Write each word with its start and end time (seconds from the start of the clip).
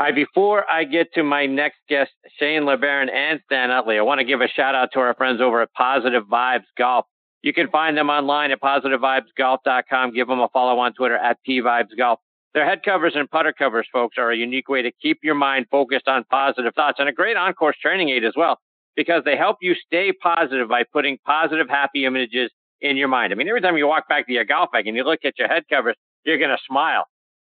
All 0.00 0.06
right, 0.06 0.14
before 0.14 0.64
I 0.72 0.84
get 0.84 1.12
to 1.12 1.22
my 1.22 1.44
next 1.44 1.76
guest, 1.86 2.10
Shane 2.38 2.62
LeBaron 2.62 3.12
and 3.12 3.38
Stan 3.44 3.70
Utley, 3.70 3.98
I 3.98 4.00
want 4.00 4.18
to 4.20 4.24
give 4.24 4.40
a 4.40 4.48
shout 4.48 4.74
out 4.74 4.88
to 4.94 5.00
our 5.00 5.12
friends 5.12 5.42
over 5.42 5.60
at 5.60 5.70
Positive 5.74 6.22
Vibes 6.24 6.64
Golf. 6.78 7.04
You 7.42 7.52
can 7.52 7.68
find 7.68 7.98
them 7.98 8.08
online 8.08 8.50
at 8.50 8.62
positivevibesgolf.com. 8.62 10.14
Give 10.14 10.26
them 10.26 10.40
a 10.40 10.48
follow 10.54 10.78
on 10.78 10.94
Twitter 10.94 11.18
at 11.18 11.36
pvibesgolf. 11.46 12.16
Their 12.54 12.64
head 12.64 12.82
covers 12.82 13.12
and 13.14 13.30
putter 13.30 13.52
covers, 13.52 13.86
folks, 13.92 14.16
are 14.16 14.30
a 14.30 14.36
unique 14.38 14.70
way 14.70 14.80
to 14.80 14.90
keep 15.02 15.18
your 15.22 15.34
mind 15.34 15.66
focused 15.70 16.08
on 16.08 16.24
positive 16.30 16.72
thoughts 16.74 16.98
and 16.98 17.06
a 17.06 17.12
great 17.12 17.36
on 17.36 17.52
course 17.52 17.76
training 17.82 18.08
aid 18.08 18.24
as 18.24 18.32
well, 18.34 18.56
because 18.96 19.24
they 19.26 19.36
help 19.36 19.58
you 19.60 19.74
stay 19.74 20.12
positive 20.12 20.70
by 20.70 20.84
putting 20.94 21.18
positive, 21.26 21.68
happy 21.68 22.06
images 22.06 22.50
in 22.80 22.96
your 22.96 23.08
mind. 23.08 23.34
I 23.34 23.36
mean, 23.36 23.48
every 23.48 23.60
time 23.60 23.76
you 23.76 23.86
walk 23.86 24.08
back 24.08 24.26
to 24.28 24.32
your 24.32 24.46
golf 24.46 24.70
bag 24.72 24.86
and 24.86 24.96
you 24.96 25.04
look 25.04 25.26
at 25.26 25.38
your 25.38 25.48
head 25.48 25.64
covers, 25.68 25.96
you're 26.24 26.38
going 26.38 26.48
to 26.48 26.58
smile. 26.66 27.04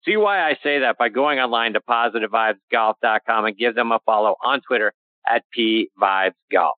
See 0.06 0.18
why 0.18 0.42
I 0.42 0.56
say 0.64 0.80
that 0.80 0.98
by 0.98 1.10
going 1.10 1.40
online 1.40 1.74
to 1.74 1.80
positivevibesgolf.com 1.80 3.46
and 3.46 3.58
give 3.58 3.76
them 3.76 3.92
a 3.92 4.00
follow 4.06 4.36
on 4.44 4.62
Twitter 4.62 4.94
at 5.28 5.44
pvibesgolf. 5.56 6.72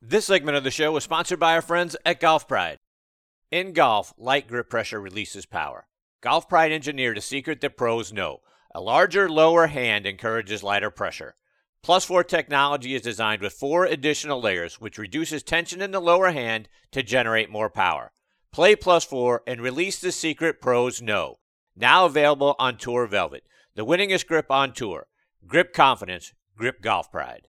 This 0.00 0.26
segment 0.26 0.56
of 0.56 0.64
the 0.64 0.70
show 0.70 0.92
was 0.92 1.04
sponsored 1.04 1.38
by 1.38 1.54
our 1.54 1.62
friends 1.62 1.96
at 2.04 2.20
Golf 2.20 2.48
Pride. 2.48 2.78
In 3.50 3.72
golf, 3.72 4.14
light 4.16 4.48
grip 4.48 4.70
pressure 4.70 5.00
releases 5.00 5.46
power. 5.46 5.86
Golf 6.22 6.48
Pride 6.48 6.72
engineered 6.72 7.18
a 7.18 7.22
secret 7.22 7.60
that 7.60 7.76
pros 7.76 8.12
know. 8.12 8.38
A 8.74 8.80
larger, 8.80 9.28
lower 9.28 9.68
hand 9.68 10.06
encourages 10.06 10.62
lighter 10.62 10.90
pressure. 10.90 11.34
Plus 11.82 12.04
4 12.04 12.24
technology 12.24 12.94
is 12.94 13.02
designed 13.02 13.40
with 13.40 13.52
four 13.52 13.84
additional 13.84 14.40
layers, 14.40 14.80
which 14.80 14.98
reduces 14.98 15.42
tension 15.42 15.80
in 15.80 15.92
the 15.92 16.00
lower 16.00 16.32
hand 16.32 16.68
to 16.90 17.02
generate 17.02 17.48
more 17.48 17.70
power. 17.70 18.12
Play 18.50 18.74
Plus 18.74 19.04
4 19.04 19.42
and 19.46 19.60
release 19.60 20.00
the 20.00 20.10
secret 20.10 20.60
pros 20.60 21.00
know. 21.00 21.36
Now 21.76 22.06
available 22.06 22.56
on 22.58 22.78
Tour 22.78 23.06
Velvet, 23.06 23.44
the 23.74 23.84
winningest 23.84 24.26
grip 24.26 24.50
on 24.50 24.72
tour. 24.72 25.06
Grip 25.46 25.74
confidence, 25.74 26.32
grip 26.56 26.80
golf 26.80 27.12
pride. 27.12 27.48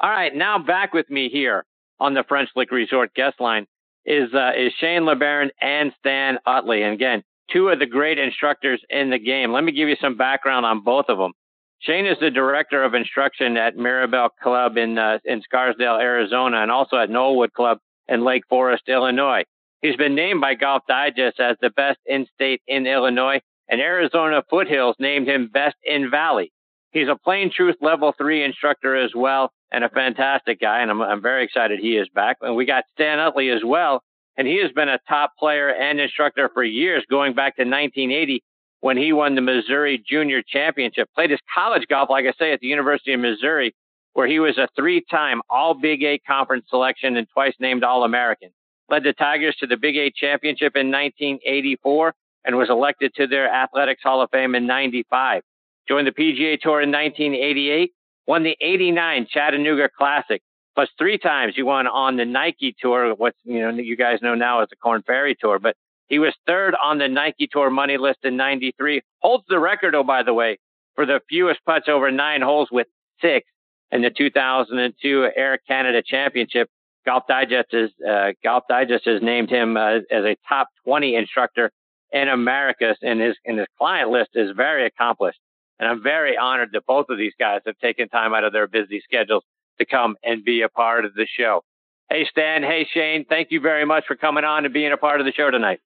All 0.00 0.10
right, 0.10 0.34
now 0.34 0.58
back 0.58 0.92
with 0.92 1.08
me 1.08 1.28
here 1.30 1.64
on 2.00 2.14
the 2.14 2.24
French 2.28 2.50
Lick 2.56 2.70
Resort 2.70 3.14
guest 3.14 3.40
line 3.40 3.66
is 4.04 4.34
uh, 4.34 4.50
is 4.56 4.72
Shane 4.80 5.02
LeBaron 5.02 5.50
and 5.60 5.92
Stan 6.00 6.38
Utley. 6.44 6.82
And 6.82 6.94
again, 6.94 7.22
two 7.52 7.68
of 7.68 7.78
the 7.78 7.86
great 7.86 8.18
instructors 8.18 8.82
in 8.90 9.10
the 9.10 9.18
game. 9.18 9.52
Let 9.52 9.64
me 9.64 9.72
give 9.72 9.88
you 9.88 9.96
some 10.00 10.16
background 10.16 10.66
on 10.66 10.82
both 10.82 11.06
of 11.08 11.16
them. 11.16 11.32
Shane 11.80 12.06
is 12.06 12.18
the 12.20 12.30
director 12.30 12.82
of 12.82 12.94
instruction 12.94 13.56
at 13.56 13.76
Mirabel 13.76 14.28
Club 14.42 14.76
in 14.76 14.98
uh, 14.98 15.18
in 15.24 15.42
Scottsdale, 15.42 16.00
Arizona, 16.00 16.58
and 16.62 16.70
also 16.70 16.96
at 16.96 17.10
Knollwood 17.10 17.52
Club 17.52 17.78
in 18.08 18.24
Lake 18.24 18.42
Forest, 18.48 18.84
Illinois. 18.88 19.44
He's 19.82 19.96
been 19.96 20.14
named 20.14 20.40
by 20.40 20.54
Golf 20.54 20.82
Digest 20.88 21.38
as 21.38 21.56
the 21.60 21.70
best 21.70 21.98
in 22.06 22.26
state 22.34 22.62
in 22.66 22.86
Illinois, 22.86 23.40
and 23.68 23.80
Arizona 23.80 24.42
Foothills 24.48 24.96
named 24.98 25.28
him 25.28 25.50
best 25.52 25.76
in 25.84 26.10
Valley. 26.10 26.52
He's 26.92 27.08
a 27.08 27.16
plane 27.16 27.50
truth 27.54 27.76
level 27.82 28.14
three 28.16 28.42
instructor 28.42 28.96
as 28.96 29.14
well, 29.14 29.52
and 29.70 29.84
a 29.84 29.90
fantastic 29.90 30.60
guy. 30.60 30.80
And 30.80 30.90
I'm, 30.90 31.02
I'm 31.02 31.22
very 31.22 31.44
excited 31.44 31.78
he 31.78 31.96
is 31.96 32.08
back. 32.08 32.38
And 32.40 32.56
we 32.56 32.64
got 32.64 32.84
Stan 32.94 33.18
Utley 33.18 33.50
as 33.50 33.62
well, 33.64 34.02
and 34.36 34.48
he 34.48 34.62
has 34.62 34.72
been 34.72 34.88
a 34.88 34.98
top 35.06 35.32
player 35.38 35.68
and 35.68 36.00
instructor 36.00 36.50
for 36.54 36.64
years, 36.64 37.04
going 37.10 37.34
back 37.34 37.56
to 37.56 37.62
1980 37.62 38.42
when 38.80 38.96
he 38.96 39.12
won 39.12 39.34
the 39.34 39.40
Missouri 39.40 40.02
Junior 40.08 40.42
Championship. 40.42 41.08
Played 41.14 41.30
his 41.30 41.40
college 41.54 41.86
golf, 41.88 42.08
like 42.08 42.24
I 42.24 42.32
say, 42.38 42.52
at 42.52 42.60
the 42.60 42.66
University 42.66 43.12
of 43.12 43.20
Missouri, 43.20 43.74
where 44.14 44.26
he 44.26 44.38
was 44.38 44.56
a 44.56 44.68
three-time 44.74 45.42
All 45.50 45.74
Big 45.74 46.02
Eight 46.02 46.22
conference 46.26 46.64
selection 46.70 47.16
and 47.16 47.28
twice 47.28 47.54
named 47.60 47.84
All 47.84 48.04
American 48.04 48.50
led 48.88 49.04
the 49.04 49.12
Tigers 49.12 49.56
to 49.60 49.66
the 49.66 49.76
Big 49.76 49.96
Eight 49.96 50.14
championship 50.14 50.76
in 50.76 50.90
1984 50.90 52.14
and 52.44 52.56
was 52.56 52.70
elected 52.70 53.12
to 53.16 53.26
their 53.26 53.52
Athletics 53.52 54.02
Hall 54.02 54.22
of 54.22 54.30
Fame 54.30 54.54
in 54.54 54.66
95. 54.66 55.42
Joined 55.88 56.06
the 56.06 56.12
PGA 56.12 56.58
Tour 56.60 56.80
in 56.80 56.90
1988, 56.90 57.92
won 58.26 58.42
the 58.42 58.56
89 58.60 59.26
Chattanooga 59.30 59.88
Classic, 59.96 60.42
plus 60.74 60.88
three 60.98 61.18
times 61.18 61.54
he 61.56 61.62
won 61.62 61.86
on 61.86 62.16
the 62.16 62.24
Nike 62.24 62.74
Tour, 62.80 63.14
what 63.14 63.34
you 63.44 63.60
know 63.60 63.70
you 63.70 63.96
guys 63.96 64.20
know 64.22 64.34
now 64.34 64.62
as 64.62 64.68
the 64.68 64.76
Corn 64.76 65.02
Ferry 65.02 65.36
Tour, 65.38 65.58
but 65.58 65.76
he 66.08 66.18
was 66.18 66.34
third 66.46 66.74
on 66.82 66.98
the 66.98 67.08
Nike 67.08 67.48
Tour 67.50 67.70
money 67.70 67.98
list 67.98 68.20
in 68.22 68.36
93. 68.36 69.02
Holds 69.20 69.44
the 69.48 69.58
record, 69.58 69.94
oh, 69.94 70.04
by 70.04 70.22
the 70.22 70.34
way, 70.34 70.58
for 70.94 71.04
the 71.04 71.20
fewest 71.28 71.60
putts 71.64 71.88
over 71.88 72.10
nine 72.10 72.42
holes 72.42 72.68
with 72.70 72.86
six 73.20 73.46
in 73.90 74.02
the 74.02 74.10
2002 74.10 75.30
Air 75.36 75.58
Canada 75.66 76.02
Championship. 76.04 76.68
Golf 77.06 77.24
Digest 77.28 77.72
is 77.72 77.90
uh, 78.06 78.32
Golf 78.42 78.64
Digest 78.68 79.04
has 79.06 79.22
named 79.22 79.48
him 79.48 79.76
uh, 79.76 79.98
as 80.10 80.24
a 80.24 80.36
top 80.48 80.68
20 80.84 81.14
instructor 81.14 81.70
in 82.12 82.28
America, 82.28 82.94
and 83.00 83.20
his 83.20 83.36
and 83.44 83.58
his 83.58 83.68
client 83.78 84.10
list 84.10 84.30
is 84.34 84.50
very 84.56 84.86
accomplished. 84.86 85.38
And 85.78 85.88
I'm 85.88 86.02
very 86.02 86.36
honored 86.36 86.70
that 86.72 86.86
both 86.86 87.06
of 87.08 87.18
these 87.18 87.34
guys 87.38 87.60
have 87.66 87.78
taken 87.78 88.08
time 88.08 88.34
out 88.34 88.44
of 88.44 88.52
their 88.52 88.66
busy 88.66 89.00
schedules 89.04 89.44
to 89.78 89.86
come 89.86 90.16
and 90.24 90.44
be 90.44 90.62
a 90.62 90.68
part 90.68 91.04
of 91.04 91.14
the 91.14 91.26
show. 91.26 91.62
Hey 92.10 92.26
Stan, 92.30 92.62
hey 92.62 92.86
Shane, 92.92 93.24
thank 93.28 93.50
you 93.50 93.60
very 93.60 93.84
much 93.84 94.04
for 94.06 94.16
coming 94.16 94.44
on 94.44 94.64
and 94.64 94.74
being 94.74 94.92
a 94.92 94.96
part 94.96 95.20
of 95.20 95.26
the 95.26 95.32
show 95.32 95.50
tonight. 95.50 95.80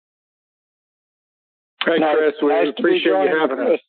Hey 1.84 1.98
Chris, 1.98 2.34
we 2.42 2.48
nice 2.48 2.69
appreciate 2.78 3.12
you 3.12 3.38
having 3.41 3.59
us. 3.59 3.80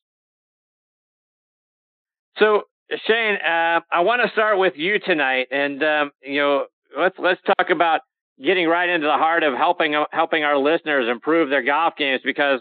So 2.38 2.64
Shane, 3.06 3.36
uh, 3.36 3.82
I 3.92 4.02
want 4.02 4.22
to 4.24 4.32
start 4.32 4.58
with 4.58 4.74
you 4.76 5.00
tonight, 5.00 5.48
and 5.52 5.82
um, 5.84 6.12
you 6.22 6.40
know 6.40 6.66
let's 6.98 7.16
let's 7.20 7.42
talk 7.46 7.70
about 7.70 8.02
getting 8.44 8.68
right 8.68 8.90
into 8.90 9.08
the 9.08 9.14
heart 9.14 9.44
of 9.44 9.54
helping 9.54 9.94
helping 10.12 10.44
our 10.44 10.58
listeners 10.58 11.08
improve 11.10 11.50
their 11.50 11.64
golf 11.64 11.96
games 11.98 12.22
because 12.24 12.60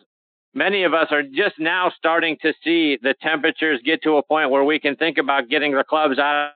many 0.55 0.85
of 0.85 0.95
us 0.95 1.09
are 1.11 1.23
just 1.23 1.59
now 1.59 1.91
starting 1.97 2.37
to 2.43 2.53
see 2.63 2.99
the 3.03 3.15
temperatures 3.21 3.81
get 3.85 4.03
to 4.03 4.17
a 4.17 4.23
point 4.23 4.51
where 4.51 4.65
we 4.65 4.79
can 4.79 4.97
think 4.97 5.19
about 5.19 5.49
getting 5.49 5.73
the 5.73 5.85
clubs 5.85 6.19
out 6.19 6.53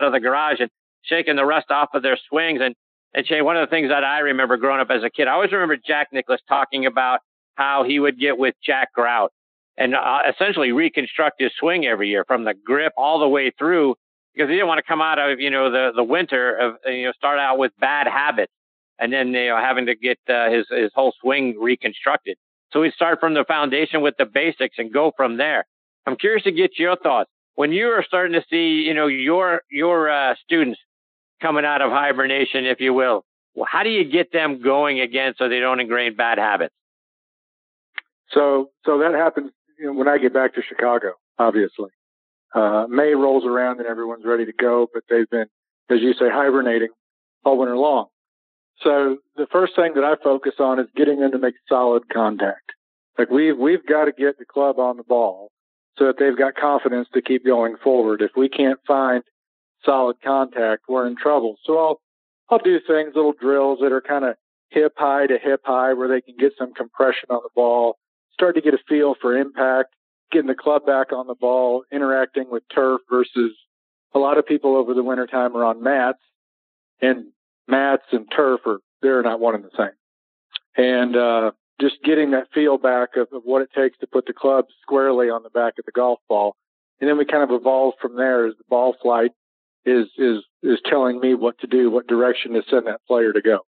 of 0.00 0.12
the 0.12 0.20
garage 0.20 0.60
and 0.60 0.70
shaking 1.02 1.36
the 1.36 1.44
rust 1.44 1.70
off 1.70 1.88
of 1.94 2.02
their 2.02 2.18
swings. 2.28 2.60
And 2.62 2.74
and 3.14 3.26
Shay, 3.26 3.42
one 3.42 3.56
of 3.56 3.68
the 3.68 3.70
things 3.70 3.90
that 3.90 4.04
I 4.04 4.20
remember 4.20 4.56
growing 4.56 4.80
up 4.80 4.90
as 4.90 5.02
a 5.02 5.10
kid, 5.10 5.28
I 5.28 5.32
always 5.32 5.52
remember 5.52 5.76
Jack 5.76 6.08
Nicklaus 6.12 6.40
talking 6.48 6.86
about 6.86 7.20
how 7.56 7.84
he 7.84 8.00
would 8.00 8.18
get 8.18 8.38
with 8.38 8.54
Jack 8.64 8.94
Grout 8.94 9.32
and 9.76 9.94
uh, 9.94 10.20
essentially 10.28 10.72
reconstruct 10.72 11.40
his 11.40 11.52
swing 11.58 11.84
every 11.84 12.08
year 12.08 12.24
from 12.26 12.44
the 12.44 12.54
grip 12.54 12.92
all 12.96 13.18
the 13.18 13.28
way 13.28 13.50
through 13.58 13.96
because 14.34 14.48
he 14.48 14.54
didn't 14.54 14.68
want 14.68 14.78
to 14.78 14.82
come 14.82 15.00
out 15.00 15.18
of 15.18 15.40
you 15.40 15.50
know 15.50 15.70
the 15.70 15.92
the 15.94 16.04
winter 16.04 16.56
of 16.56 16.76
you 16.86 17.04
know 17.04 17.12
start 17.12 17.38
out 17.38 17.58
with 17.58 17.72
bad 17.78 18.06
habits 18.06 18.52
and 18.98 19.12
then 19.12 19.28
you 19.28 19.48
know 19.48 19.56
having 19.56 19.86
to 19.86 19.94
get 19.94 20.18
uh, 20.28 20.50
his 20.50 20.66
his 20.70 20.90
whole 20.94 21.12
swing 21.20 21.58
reconstructed. 21.60 22.36
So 22.72 22.80
we 22.80 22.90
start 22.90 23.20
from 23.20 23.34
the 23.34 23.44
foundation 23.44 24.00
with 24.00 24.14
the 24.16 24.24
basics 24.24 24.76
and 24.78 24.92
go 24.92 25.12
from 25.16 25.36
there. 25.36 25.66
I'm 26.06 26.16
curious 26.16 26.44
to 26.44 26.52
get 26.52 26.78
your 26.78 26.96
thoughts 26.96 27.30
when 27.54 27.72
you 27.72 27.88
are 27.88 28.04
starting 28.06 28.32
to 28.32 28.44
see 28.48 28.84
you 28.86 28.94
know 28.94 29.06
your 29.06 29.62
your 29.70 30.10
uh, 30.10 30.34
students 30.44 30.80
coming 31.40 31.64
out 31.64 31.82
of 31.82 31.90
hibernation, 31.90 32.64
if 32.64 32.80
you 32.80 32.94
will. 32.94 33.24
Well, 33.54 33.66
how 33.70 33.82
do 33.82 33.90
you 33.90 34.04
get 34.04 34.32
them 34.32 34.62
going 34.62 35.00
again 35.00 35.34
so 35.36 35.48
they 35.48 35.60
don't 35.60 35.80
ingrain 35.80 36.14
bad 36.16 36.38
habits? 36.38 36.74
So 38.30 38.70
so 38.86 38.98
that 38.98 39.14
happens 39.14 39.50
you 39.78 39.86
know, 39.86 39.92
when 39.92 40.08
I 40.08 40.18
get 40.18 40.32
back 40.32 40.54
to 40.54 40.62
Chicago, 40.62 41.14
obviously. 41.38 41.90
Uh, 42.54 42.86
May 42.88 43.14
rolls 43.14 43.44
around 43.46 43.78
and 43.78 43.88
everyone's 43.88 44.24
ready 44.24 44.44
to 44.44 44.52
go, 44.52 44.86
but 44.92 45.04
they've 45.08 45.28
been, 45.30 45.46
as 45.90 46.00
you 46.00 46.12
say, 46.14 46.28
hibernating 46.30 46.88
all 47.44 47.58
winter 47.58 47.76
long. 47.76 48.06
So 48.82 49.18
the 49.36 49.46
first 49.50 49.74
thing 49.76 49.92
that 49.94 50.04
I 50.04 50.14
focus 50.22 50.54
on 50.58 50.78
is 50.80 50.86
getting 50.96 51.20
them 51.20 51.32
to 51.32 51.38
make 51.38 51.54
solid 51.68 52.08
contact. 52.12 52.72
Like 53.18 53.30
we've, 53.30 53.56
we've 53.56 53.86
got 53.86 54.06
to 54.06 54.12
get 54.12 54.38
the 54.38 54.44
club 54.44 54.78
on 54.78 54.96
the 54.96 55.02
ball 55.02 55.50
so 55.98 56.06
that 56.06 56.16
they've 56.18 56.36
got 56.36 56.56
confidence 56.56 57.08
to 57.14 57.22
keep 57.22 57.44
going 57.44 57.76
forward. 57.82 58.22
If 58.22 58.32
we 58.36 58.48
can't 58.48 58.80
find 58.86 59.22
solid 59.84 60.16
contact, 60.22 60.82
we're 60.88 61.06
in 61.06 61.16
trouble. 61.16 61.56
So 61.64 61.78
I'll, 61.78 62.00
I'll 62.50 62.58
do 62.58 62.80
things, 62.86 63.12
little 63.14 63.34
drills 63.38 63.78
that 63.82 63.92
are 63.92 64.00
kind 64.00 64.24
of 64.24 64.36
hip 64.70 64.92
high 64.96 65.26
to 65.26 65.38
hip 65.42 65.60
high 65.64 65.92
where 65.92 66.08
they 66.08 66.20
can 66.20 66.34
get 66.38 66.52
some 66.58 66.72
compression 66.72 67.28
on 67.30 67.40
the 67.42 67.50
ball, 67.54 67.96
start 68.32 68.54
to 68.54 68.62
get 68.62 68.74
a 68.74 68.78
feel 68.88 69.14
for 69.20 69.36
impact 69.36 69.94
getting 70.32 70.48
the 70.48 70.54
club 70.54 70.86
back 70.86 71.12
on 71.12 71.26
the 71.26 71.34
ball, 71.34 71.84
interacting 71.92 72.50
with 72.50 72.62
turf 72.74 73.00
versus 73.10 73.52
a 74.14 74.18
lot 74.18 74.38
of 74.38 74.46
people 74.46 74.76
over 74.76 74.94
the 74.94 75.02
wintertime 75.02 75.56
are 75.56 75.64
on 75.64 75.82
mats 75.82 76.18
and 77.00 77.26
mats 77.68 78.04
and 78.12 78.26
turf 78.34 78.60
are 78.66 78.78
they're 79.02 79.22
not 79.22 79.40
one 79.40 79.54
and 79.54 79.64
the 79.64 79.70
same. 79.76 79.90
And 80.76 81.16
uh, 81.16 81.50
just 81.80 81.96
getting 82.04 82.30
that 82.30 82.48
feel 82.54 82.78
back 82.78 83.16
of, 83.16 83.28
of 83.32 83.42
what 83.44 83.62
it 83.62 83.70
takes 83.76 83.98
to 83.98 84.06
put 84.06 84.26
the 84.26 84.32
club 84.32 84.66
squarely 84.82 85.28
on 85.28 85.42
the 85.42 85.50
back 85.50 85.74
of 85.78 85.84
the 85.84 85.92
golf 85.92 86.20
ball. 86.28 86.56
And 87.00 87.10
then 87.10 87.18
we 87.18 87.24
kind 87.24 87.42
of 87.42 87.50
evolve 87.50 87.94
from 88.00 88.16
there 88.16 88.46
as 88.46 88.54
the 88.56 88.64
ball 88.68 88.94
flight 89.02 89.32
is 89.84 90.06
is 90.16 90.44
is 90.62 90.78
telling 90.88 91.18
me 91.18 91.34
what 91.34 91.58
to 91.58 91.66
do, 91.66 91.90
what 91.90 92.06
direction 92.06 92.52
to 92.52 92.62
send 92.70 92.86
that 92.86 93.00
player 93.08 93.32
to 93.32 93.42
go. 93.42 93.60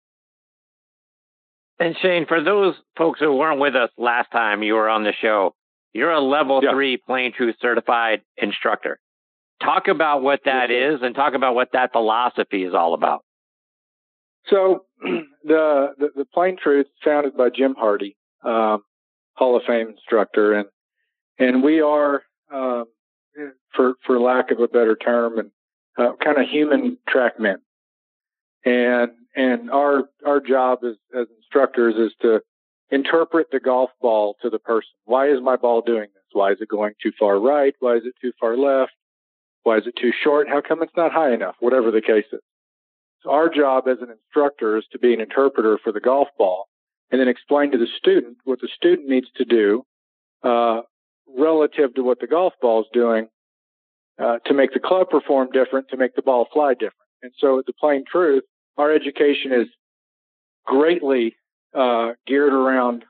And 1.79 1.97
Shane, 2.01 2.27
for 2.27 2.43
those 2.45 2.75
folks 2.97 3.19
who 3.19 3.35
weren't 3.35 3.59
with 3.59 3.75
us 3.75 3.91
last 3.97 4.31
time 4.31 4.63
you 4.63 4.75
were 4.75 4.91
on 4.91 5.05
the 5.05 5.15
show, 5.21 5.55
you're 5.93 6.11
a 6.11 6.21
level 6.21 6.61
yeah. 6.63 6.73
three 6.73 6.97
plane 6.97 7.33
truth 7.37 7.57
certified 7.61 8.23
instructor. 8.37 8.99
Talk 9.63 9.89
about 9.89 10.23
what 10.23 10.41
that 10.45 10.71
yes, 10.71 10.95
is 10.95 11.03
and 11.03 11.15
talk 11.15 11.35
about 11.35 11.55
what 11.55 11.69
that 11.73 11.93
philosophy 11.93 12.65
is 12.65 12.75
all 12.75 12.95
about. 12.95 13.25
So 14.49 14.87
the, 15.01 15.95
the, 15.99 16.09
the 16.17 16.25
plane 16.25 16.57
truth 16.61 16.87
founded 17.05 17.37
by 17.37 17.51
Jim 17.51 17.75
Hardy, 17.79 18.17
um, 18.45 18.83
Hall 19.35 19.57
of 19.57 19.63
Fame 19.67 19.89
instructor, 19.91 20.55
and 20.55 20.69
and 21.39 21.63
we 21.63 21.81
are 21.81 22.23
um, 22.53 22.85
for 23.75 23.95
for 24.05 24.21
lack 24.21 24.51
of 24.51 24.61
a 24.61 24.69
better 24.69 24.97
term, 24.97 25.39
and 25.39 25.51
uh, 25.99 26.13
kind 26.23 26.39
of 26.39 26.49
human 26.49 26.99
track 27.09 27.39
men. 27.39 27.59
And 28.65 29.13
and 29.35 29.71
our 29.71 30.05
our 30.27 30.41
job 30.41 30.81
as 30.85 30.97
as 31.19 31.27
instructors 31.39 31.95
is 31.97 32.15
to 32.23 32.41
interpret 32.93 33.49
the 33.51 33.59
golf 33.59 33.91
ball 34.01 34.37
to 34.43 34.51
the 34.51 34.59
person. 34.59 34.91
Why 35.07 35.31
is 35.31 35.39
my 35.43 35.57
ball 35.57 35.81
doing 35.81 36.09
this? 36.15 36.23
Why 36.33 36.53
is 36.53 36.59
it 36.61 36.69
going 36.69 36.93
too 37.03 37.11
far 37.19 37.41
right? 37.41 37.75
Why 37.81 37.97
is 37.97 38.03
it 38.05 38.15
too 38.21 38.33
far 38.39 38.57
left? 38.57 38.93
Why 39.65 39.79
is 39.79 39.87
it 39.87 39.95
too 40.01 40.13
short? 40.23 40.49
How 40.49 40.61
come 40.61 40.83
it's 40.83 40.97
not 40.97 41.11
high 41.11 41.33
enough? 41.33 41.57
Whatever 41.59 41.91
the 41.91 42.03
case 42.03 42.27
is. 42.31 42.41
So 43.23 43.31
our 43.31 43.49
job 43.49 43.89
as 43.89 43.99
an 44.01 44.11
instructor 44.11 44.77
is 44.77 44.85
to 44.93 44.99
be 44.99 45.15
an 45.15 45.21
interpreter 45.21 45.79
for 45.83 45.93
the 45.93 46.01
golf 46.01 46.29
ball 46.37 46.67
and 47.11 47.21
then 47.21 47.29
explain 47.29 47.71
to 47.73 47.79
the 47.79 47.87
student 47.99 48.37
what 48.45 48.61
the 48.61 48.69
student 48.77 49.09
needs 49.09 49.29
to 49.37 49.45
do 49.45 49.85
uh, 50.43 50.83
relative 51.39 51.95
to 51.95 52.03
what 52.03 52.21
the 52.21 52.27
golf 52.27 52.53
ball 52.61 52.83
is 52.83 52.89
doing 52.93 53.29
uh, 54.19 54.39
to 54.47 54.55
make 54.55 54.73
the 54.75 54.81
club 54.81 55.09
perform 55.09 55.49
different, 55.53 55.89
to 55.89 55.97
make 55.97 56.15
the 56.15 56.23
ball 56.23 56.47
fly 56.53 56.75
different. 56.75 56.93
And 57.23 57.33
so, 57.39 57.63
the 57.65 57.73
plane 57.73 58.05
truth, 58.11 58.43
our 58.77 58.93
education 58.93 59.53
is 59.53 59.69
greatly 60.67 61.37
uh, 61.75 62.13
geared 62.27 62.53
around 62.53 63.05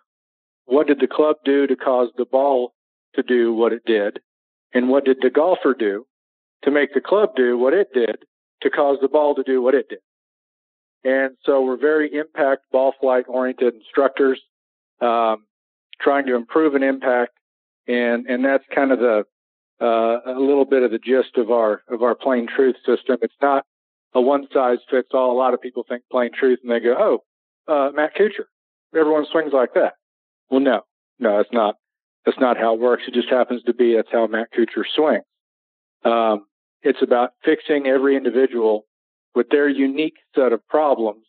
what 0.65 0.87
did 0.87 1.01
the 1.01 1.07
club 1.07 1.37
do 1.45 1.67
to 1.67 1.77
cause 1.77 2.09
the 2.17 2.25
ball 2.25 2.73
to 3.15 3.23
do 3.23 3.53
what 3.53 3.73
it 3.73 3.83
did, 3.85 4.21
and 4.73 4.89
what 4.89 5.05
did 5.05 5.19
the 5.21 5.31
golfer 5.31 5.75
do 5.79 6.07
to 6.65 6.71
make 6.71 6.95
the 6.95 7.01
club 7.01 7.31
do 7.37 7.59
what 7.59 7.75
it 7.75 7.89
did 7.93 8.17
to 8.63 8.71
cause 8.71 8.99
the 9.03 9.09
ball 9.09 9.35
to 9.35 9.43
do 9.43 9.61
what 9.61 9.75
it 9.75 9.89
did. 9.89 9.99
And 11.05 11.37
so 11.45 11.63
we're 11.63 11.77
very 11.77 12.15
impact 12.15 12.63
ball 12.71 12.95
flight 13.01 13.25
oriented 13.29 13.75
instructors, 13.75 14.41
um, 15.01 15.45
trying 16.01 16.27
to 16.27 16.37
improve 16.37 16.75
an 16.75 16.83
impact. 16.83 17.33
And, 17.89 18.27
and 18.27 18.45
that's 18.45 18.65
kind 18.73 18.93
of 18.93 19.01
the, 19.01 19.25
uh, 19.81 20.21
a 20.27 20.39
little 20.39 20.65
bit 20.65 20.85
of 20.85 20.93
the 20.93 20.99
gist 20.99 21.37
of 21.37 21.51
our, 21.51 21.83
of 21.89 22.03
our 22.03 22.15
plane 22.15 22.47
truth 22.47 22.77
system. 22.87 23.19
It's 23.21 23.35
not 23.43 23.65
a 24.15 24.21
one 24.21 24.47
size 24.53 24.79
fits 24.89 25.09
all. 25.13 25.33
A 25.33 25.39
lot 25.39 25.55
of 25.55 25.61
people 25.61 25.85
think 25.89 26.05
plane 26.11 26.31
truth 26.39 26.61
and 26.63 26.71
they 26.71 26.79
go, 26.79 26.95
Oh, 26.97 27.19
uh, 27.69 27.91
Matt 27.95 28.15
Kuchar, 28.17 28.47
everyone 28.95 29.27
swings 29.31 29.53
like 29.53 29.75
that. 29.75 29.95
Well, 30.51 30.61
no, 30.61 30.83
no, 31.19 31.41
it's 31.41 31.53
not. 31.53 31.77
That's 32.25 32.39
not 32.39 32.57
how 32.57 32.75
it 32.75 32.81
works. 32.81 33.05
It 33.09 33.15
just 33.15 33.29
happens 33.29 33.63
to 33.65 33.75
be 33.75 33.97
that's 33.97 34.09
how 34.13 34.27
Matt 34.27 34.49
Kuchar 34.53 34.85
swings. 34.95 35.25
Um, 36.05 36.47
it's 36.83 37.03
about 37.03 37.31
fixing 37.45 37.87
every 37.87 38.17
individual 38.17 38.87
with 39.35 39.49
their 39.51 39.69
unique 39.69 40.17
set 40.35 40.53
of 40.53 40.67
problems 40.69 41.25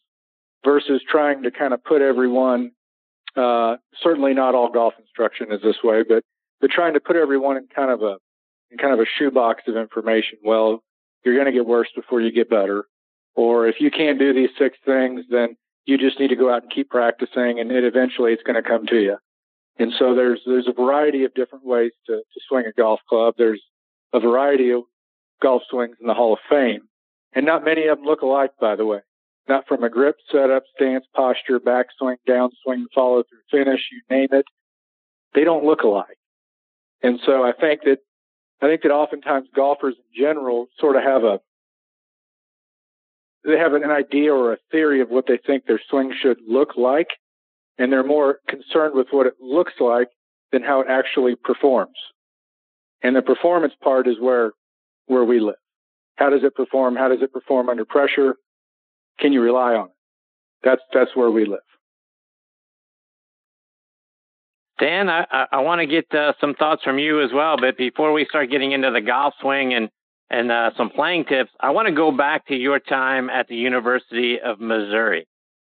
versus 0.66 1.02
trying 1.10 1.44
to 1.44 1.52
kind 1.52 1.74
of 1.74 1.84
put 1.84 2.02
everyone, 2.02 2.72
uh, 3.36 3.78
certainly 4.02 4.34
not 4.34 4.56
all 4.56 4.72
golf 4.72 4.94
instruction 5.00 5.52
is 5.52 5.62
this 5.62 5.78
way, 5.84 6.04
but, 6.08 6.24
but 6.60 6.70
trying 6.70 6.94
to 6.94 7.00
put 7.00 7.16
everyone 7.16 7.58
in 7.58 7.68
kind 7.74 7.92
of 7.92 8.02
a, 8.02 8.18
in 8.72 8.78
kind 8.78 8.94
of 8.94 9.00
a 9.00 9.06
shoebox 9.18 9.64
of 9.68 9.78
information. 9.78 10.40
Well, 10.44 10.84
you're 11.24 11.36
going 11.36 11.46
to 11.46 11.52
get 11.52 11.66
worse 11.66 11.90
before 11.96 12.22
you 12.22 12.32
get 12.32 12.50
better. 12.50 12.86
Or 13.36 13.68
if 13.68 13.76
you 13.80 13.90
can't 13.90 14.20
do 14.20 14.34
these 14.34 14.50
six 14.58 14.78
things, 14.86 15.26
then 15.30 15.56
you 15.86 15.98
just 15.98 16.20
need 16.20 16.30
to 16.30 16.36
go 16.36 16.54
out 16.54 16.64
and 16.64 16.72
keep 16.72 16.90
practicing 16.90 17.60
and 17.60 17.72
it 17.72 17.84
eventually 17.84 18.34
it's 18.34 18.44
going 18.44 18.62
to 18.62 18.68
come 18.68 18.86
to 18.88 19.02
you. 19.02 19.18
And 19.78 19.92
so 19.98 20.16
there's, 20.16 20.42
there's 20.46 20.68
a 20.68 20.74
variety 20.74 21.24
of 21.26 21.34
different 21.34 21.66
ways 21.66 21.92
to, 22.08 22.18
to 22.18 22.40
swing 22.48 22.66
a 22.66 22.74
golf 22.74 23.00
club. 23.10 23.36
There's 23.38 23.62
a 24.14 24.20
variety 24.20 24.72
of 24.72 24.84
golf 25.42 25.64
swings 25.70 25.98
in 26.00 26.08
the 26.08 26.14
Hall 26.14 26.34
of 26.34 26.40
Fame. 26.50 26.82
And 27.34 27.46
not 27.46 27.66
many 27.66 27.88
of 27.88 27.98
them 27.98 28.06
look 28.06 28.22
alike, 28.22 28.52
by 28.62 28.76
the 28.76 28.86
way. 28.86 29.00
Not 29.48 29.68
from 29.68 29.84
a 29.84 29.90
grip, 29.90 30.16
setup, 30.32 30.64
stance, 30.76 31.06
posture, 31.16 31.60
backswing, 31.60 32.16
downswing, 32.28 32.86
follow 32.94 33.24
through 33.24 33.66
finish, 33.66 33.82
you 33.92 34.02
name 34.10 34.30
it. 34.32 34.46
They 35.34 35.44
don't 35.44 35.66
look 35.66 35.82
alike. 35.82 36.18
And 37.02 37.20
so 37.26 37.44
I 37.44 37.52
think 37.52 37.82
that, 37.84 37.98
I 38.62 38.68
think 38.68 38.84
that 38.84 38.92
oftentimes 38.92 39.50
golfers 39.54 39.96
in 39.98 40.24
general 40.24 40.68
sort 40.80 40.96
of 40.96 41.04
have 41.04 41.24
a, 41.24 41.40
they 43.44 43.58
have 43.58 43.74
an 43.74 43.84
idea 43.92 44.34
or 44.34 44.54
a 44.54 44.58
theory 44.72 45.02
of 45.02 45.10
what 45.10 45.26
they 45.28 45.38
think 45.46 45.66
their 45.66 45.82
swing 45.90 46.14
should 46.22 46.38
look 46.48 46.78
like. 46.78 47.08
And 47.78 47.92
they're 47.92 48.04
more 48.04 48.40
concerned 48.48 48.96
with 48.96 49.08
what 49.12 49.26
it 49.26 49.34
looks 49.42 49.74
like 49.80 50.08
than 50.52 50.62
how 50.62 50.82
it 50.82 50.88
actually 50.90 51.36
performs. 51.36 51.98
And 53.02 53.16
the 53.16 53.22
performance 53.22 53.74
part 53.84 54.08
is 54.08 54.16
where, 54.20 54.52
where 55.08 55.26
we 55.26 55.40
live. 55.40 55.56
How 56.16 56.30
does 56.30 56.44
it 56.44 56.56
perform? 56.56 56.96
How 56.96 57.10
does 57.10 57.22
it 57.22 57.34
perform 57.34 57.70
under 57.70 57.84
pressure? 57.84 58.36
Can 59.20 59.34
you 59.34 59.42
rely 59.42 59.74
on 59.74 59.88
it? 59.88 59.92
That's, 60.64 60.82
that's 60.94 61.16
where 61.16 61.32
we 61.32 61.46
live. 61.46 61.60
Dan, 64.80 65.10
I, 65.10 65.26
I 65.52 65.62
want 65.62 65.82
to 65.82 65.88
get 65.88 66.14
uh, 66.14 66.34
some 66.40 66.56
thoughts 66.56 66.84
from 66.84 67.00
you 67.00 67.24
as 67.24 67.32
well. 67.34 67.58
But 67.60 67.78
before 67.78 68.14
we 68.14 68.26
start 68.26 68.50
getting 68.50 68.72
into 68.72 68.92
the 68.92 69.02
golf 69.02 69.34
swing 69.42 69.74
and 69.74 69.90
and 70.34 70.52
uh, 70.52 70.72
some 70.76 70.90
playing 70.90 71.26
tips, 71.26 71.52
I 71.60 71.70
want 71.70 71.88
to 71.88 71.94
go 71.94 72.12
back 72.12 72.48
to 72.48 72.56
your 72.56 72.80
time 72.80 73.30
at 73.30 73.48
the 73.48 73.56
University 73.56 74.40
of 74.44 74.60
Missouri. 74.60 75.28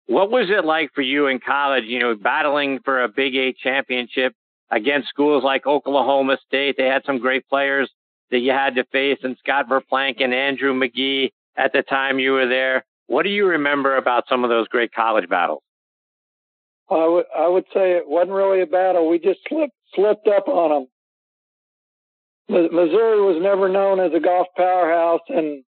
What 0.07 0.31
was 0.31 0.47
it 0.49 0.65
like 0.65 0.91
for 0.95 1.03
you 1.03 1.27
in 1.27 1.41
college? 1.41 1.85
You 1.85 1.99
know, 1.99 2.15
battling 2.15 2.79
for 2.83 3.05
a 3.05 3.09
Big 3.09 3.37
Eight 3.37 3.59
championship 3.59 4.33
against 4.71 5.11
schools 5.11 5.45
like 5.45 5.67
Oklahoma 5.67 6.39
State. 6.47 6.77
They 6.79 6.87
had 6.87 7.03
some 7.05 7.19
great 7.19 7.47
players 7.49 7.91
that 8.31 8.39
you 8.39 8.53
had 8.53 8.77
to 8.77 8.85
face, 8.85 9.19
and 9.23 9.37
Scott 9.39 9.69
Verplank 9.69 10.23
and 10.25 10.33
Andrew 10.33 10.73
Magee 10.73 11.35
at 11.55 11.75
the 11.75 11.83
time 11.83 12.19
you 12.19 12.33
were 12.33 12.49
there. 12.49 12.83
What 13.09 13.25
do 13.25 13.29
you 13.29 13.47
remember 13.47 13.97
about 13.97 14.25
some 14.27 14.43
of 14.43 14.49
those 14.49 14.69
great 14.69 14.93
college 14.93 15.29
battles? 15.29 15.63
I 16.89 17.07
would 17.07 17.25
I 17.37 17.49
would 17.49 17.65
say 17.75 17.93
it 17.93 18.09
wasn't 18.09 18.33
really 18.33 18.63
a 18.63 18.67
battle. 18.67 19.09
We 19.09 19.19
just 19.19 19.41
slipped 19.49 19.75
slipped 19.95 20.29
up 20.29 20.49
on 20.49 20.71
them. 20.71 20.87
Missouri 22.49 23.21
was 23.21 23.43
never 23.43 23.69
known 23.69 24.01
as 24.01 24.13
a 24.15 24.21
golf 24.21 24.47
powerhouse, 24.57 25.23
and 25.29 25.65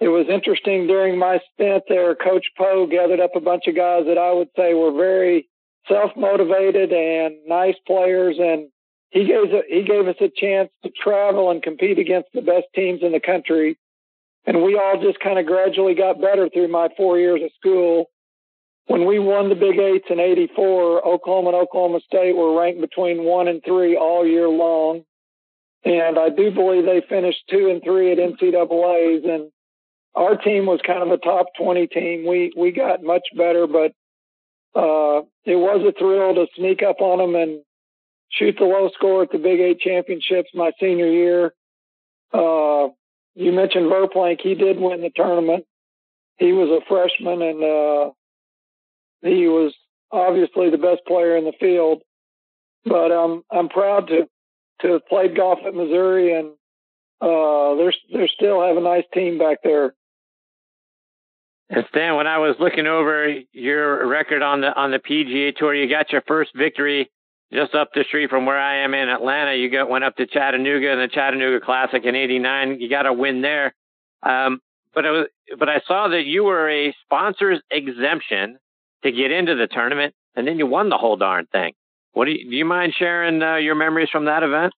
it 0.00 0.08
was 0.08 0.26
interesting 0.28 0.86
during 0.86 1.18
my 1.18 1.40
stint 1.52 1.84
there. 1.88 2.14
Coach 2.14 2.46
Poe 2.58 2.86
gathered 2.86 3.20
up 3.20 3.34
a 3.34 3.40
bunch 3.40 3.66
of 3.66 3.76
guys 3.76 4.04
that 4.06 4.18
I 4.18 4.32
would 4.32 4.48
say 4.56 4.74
were 4.74 4.92
very 4.92 5.48
self 5.88 6.10
motivated 6.16 6.92
and 6.92 7.36
nice 7.46 7.76
players, 7.86 8.36
and 8.38 8.68
he 9.10 9.24
gave 9.24 9.46
he 9.68 9.82
gave 9.84 10.08
us 10.08 10.16
a 10.20 10.28
chance 10.28 10.70
to 10.82 10.90
travel 10.90 11.50
and 11.50 11.62
compete 11.62 11.98
against 11.98 12.28
the 12.34 12.42
best 12.42 12.66
teams 12.74 13.00
in 13.02 13.12
the 13.12 13.20
country. 13.20 13.78
And 14.46 14.62
we 14.62 14.76
all 14.76 15.00
just 15.02 15.20
kind 15.20 15.38
of 15.38 15.46
gradually 15.46 15.94
got 15.94 16.20
better 16.20 16.50
through 16.50 16.68
my 16.68 16.88
four 16.96 17.18
years 17.18 17.40
of 17.42 17.50
school. 17.58 18.10
When 18.86 19.06
we 19.06 19.18
won 19.18 19.48
the 19.48 19.54
Big 19.54 19.78
Eights 19.78 20.08
in 20.10 20.20
'84, 20.20 21.06
Oklahoma 21.06 21.50
and 21.50 21.56
Oklahoma 21.56 22.00
State 22.00 22.36
were 22.36 22.58
ranked 22.60 22.82
between 22.82 23.24
one 23.24 23.48
and 23.48 23.62
three 23.64 23.96
all 23.96 24.26
year 24.26 24.48
long. 24.48 25.04
And 25.84 26.18
I 26.18 26.30
do 26.30 26.50
believe 26.50 26.86
they 26.86 27.02
finished 27.08 27.44
two 27.50 27.68
and 27.68 27.82
three 27.82 28.12
at 28.12 28.18
NCAA's. 28.18 29.24
And 29.24 29.50
our 30.14 30.36
team 30.36 30.66
was 30.66 30.80
kind 30.86 31.02
of 31.02 31.10
a 31.10 31.18
top 31.18 31.46
20 31.58 31.86
team. 31.88 32.26
We, 32.26 32.52
we 32.56 32.72
got 32.72 33.02
much 33.02 33.26
better, 33.36 33.66
but, 33.66 33.92
uh, 34.74 35.22
it 35.44 35.56
was 35.56 35.84
a 35.86 35.96
thrill 35.96 36.34
to 36.34 36.46
sneak 36.56 36.82
up 36.82 37.00
on 37.00 37.18
them 37.18 37.40
and 37.40 37.60
shoot 38.30 38.56
the 38.58 38.64
low 38.64 38.90
score 38.94 39.22
at 39.22 39.30
the 39.30 39.38
Big 39.38 39.60
Eight 39.60 39.78
championships 39.80 40.50
my 40.54 40.72
senior 40.80 41.10
year. 41.10 41.54
Uh, 42.32 42.88
you 43.34 43.52
mentioned 43.52 43.90
Verplank. 43.90 44.40
He 44.40 44.54
did 44.54 44.80
win 44.80 45.02
the 45.02 45.10
tournament. 45.14 45.64
He 46.38 46.52
was 46.52 46.70
a 46.70 46.84
freshman 46.88 47.42
and, 47.42 47.62
uh, 47.62 48.10
he 49.22 49.48
was 49.48 49.74
obviously 50.10 50.70
the 50.70 50.78
best 50.78 51.00
player 51.06 51.36
in 51.36 51.44
the 51.44 51.52
field. 51.58 52.02
But 52.84 53.10
um, 53.10 53.42
I'm 53.50 53.68
proud 53.68 54.08
to 54.08 54.28
to 54.80 54.92
have 54.92 55.06
played 55.06 55.36
golf 55.36 55.60
at 55.66 55.74
Missouri, 55.74 56.38
and 56.38 56.52
uh, 57.20 57.74
they're 57.76 57.92
they 58.12 58.28
still 58.34 58.62
have 58.66 58.76
a 58.76 58.80
nice 58.80 59.04
team 59.12 59.38
back 59.38 59.58
there. 59.62 59.94
And 61.70 61.84
Stan, 61.88 62.16
when 62.16 62.26
I 62.26 62.38
was 62.38 62.56
looking 62.60 62.86
over 62.86 63.34
your 63.52 64.06
record 64.06 64.42
on 64.42 64.60
the 64.60 64.74
on 64.74 64.90
the 64.90 64.98
PGA 64.98 65.56
Tour, 65.56 65.74
you 65.74 65.88
got 65.88 66.12
your 66.12 66.22
first 66.26 66.50
victory 66.54 67.10
just 67.52 67.74
up 67.74 67.90
the 67.94 68.04
street 68.04 68.30
from 68.30 68.46
where 68.46 68.58
I 68.58 68.84
am 68.84 68.94
in 68.94 69.08
Atlanta. 69.08 69.54
You 69.54 69.70
got 69.70 69.88
went 69.88 70.04
up 70.04 70.16
to 70.16 70.26
Chattanooga 70.26 70.92
in 70.92 70.98
the 70.98 71.08
Chattanooga 71.08 71.64
Classic 71.64 72.04
in 72.04 72.14
'89. 72.14 72.80
You 72.80 72.90
got 72.90 73.06
a 73.06 73.12
win 73.12 73.42
there. 73.42 73.74
Um, 74.22 74.60
but 74.94 75.06
I 75.06 75.10
was, 75.10 75.26
but 75.58 75.68
I 75.68 75.80
saw 75.86 76.08
that 76.08 76.24
you 76.24 76.44
were 76.44 76.68
a 76.68 76.94
sponsors 77.04 77.60
exemption 77.70 78.58
to 79.02 79.12
get 79.12 79.30
into 79.30 79.54
the 79.54 79.66
tournament, 79.66 80.14
and 80.34 80.46
then 80.46 80.58
you 80.58 80.66
won 80.66 80.88
the 80.88 80.98
whole 80.98 81.16
darn 81.16 81.46
thing. 81.46 81.72
What 82.14 82.26
do 82.26 82.30
you, 82.30 82.48
do 82.48 82.56
you 82.56 82.64
mind 82.64 82.94
sharing 82.96 83.42
uh, 83.42 83.56
your 83.56 83.74
memories 83.74 84.08
from 84.10 84.24
that 84.24 84.42
event? 84.42 84.72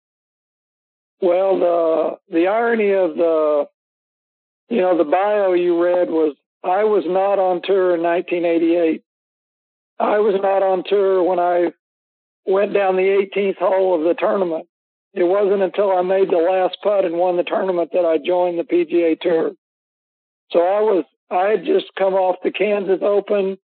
Well, 1.21 1.59
the 1.59 2.35
the 2.35 2.47
irony 2.49 2.93
of 2.93 3.15
the 3.17 3.69
you 4.69 4.81
know 4.81 4.99
the 4.99 5.05
bio 5.05 5.53
you 5.53 5.83
read 5.83 6.09
was 6.11 6.35
I 6.65 6.85
was 6.85 7.05
not 7.07 7.39
on 7.39 7.63
tour 7.63 7.95
in 7.95 8.03
1988. 8.03 9.03
I 9.99 10.19
was 10.19 10.35
not 10.43 10.63
on 10.63 10.83
tour 10.87 11.23
when 11.23 11.39
I 11.39 11.73
went 12.47 12.75
down 12.75 12.97
the 12.97 13.27
18th 13.37 13.57
hole 13.59 13.95
of 13.95 14.03
the 14.03 14.15
tournament. 14.15 14.67
It 15.15 15.25
wasn't 15.25 15.63
until 15.63 15.91
I 15.91 16.03
made 16.03 16.29
the 16.29 16.37
last 16.37 16.77
putt 16.83 17.07
and 17.07 17.17
won 17.17 17.39
the 17.39 17.45
tournament 17.45 17.91
that 17.93 18.05
I 18.05 18.19
joined 18.19 18.59
the 18.59 18.65
PGA 18.65 19.19
Tour. 19.19 19.53
So 20.51 20.59
I 20.61 20.81
was 20.81 21.05
I 21.31 21.49
had 21.49 21.65
just 21.65 21.87
come 21.99 22.15
off 22.15 22.37
the 22.43 22.51
Kansas 22.51 23.01
Open 23.03 23.59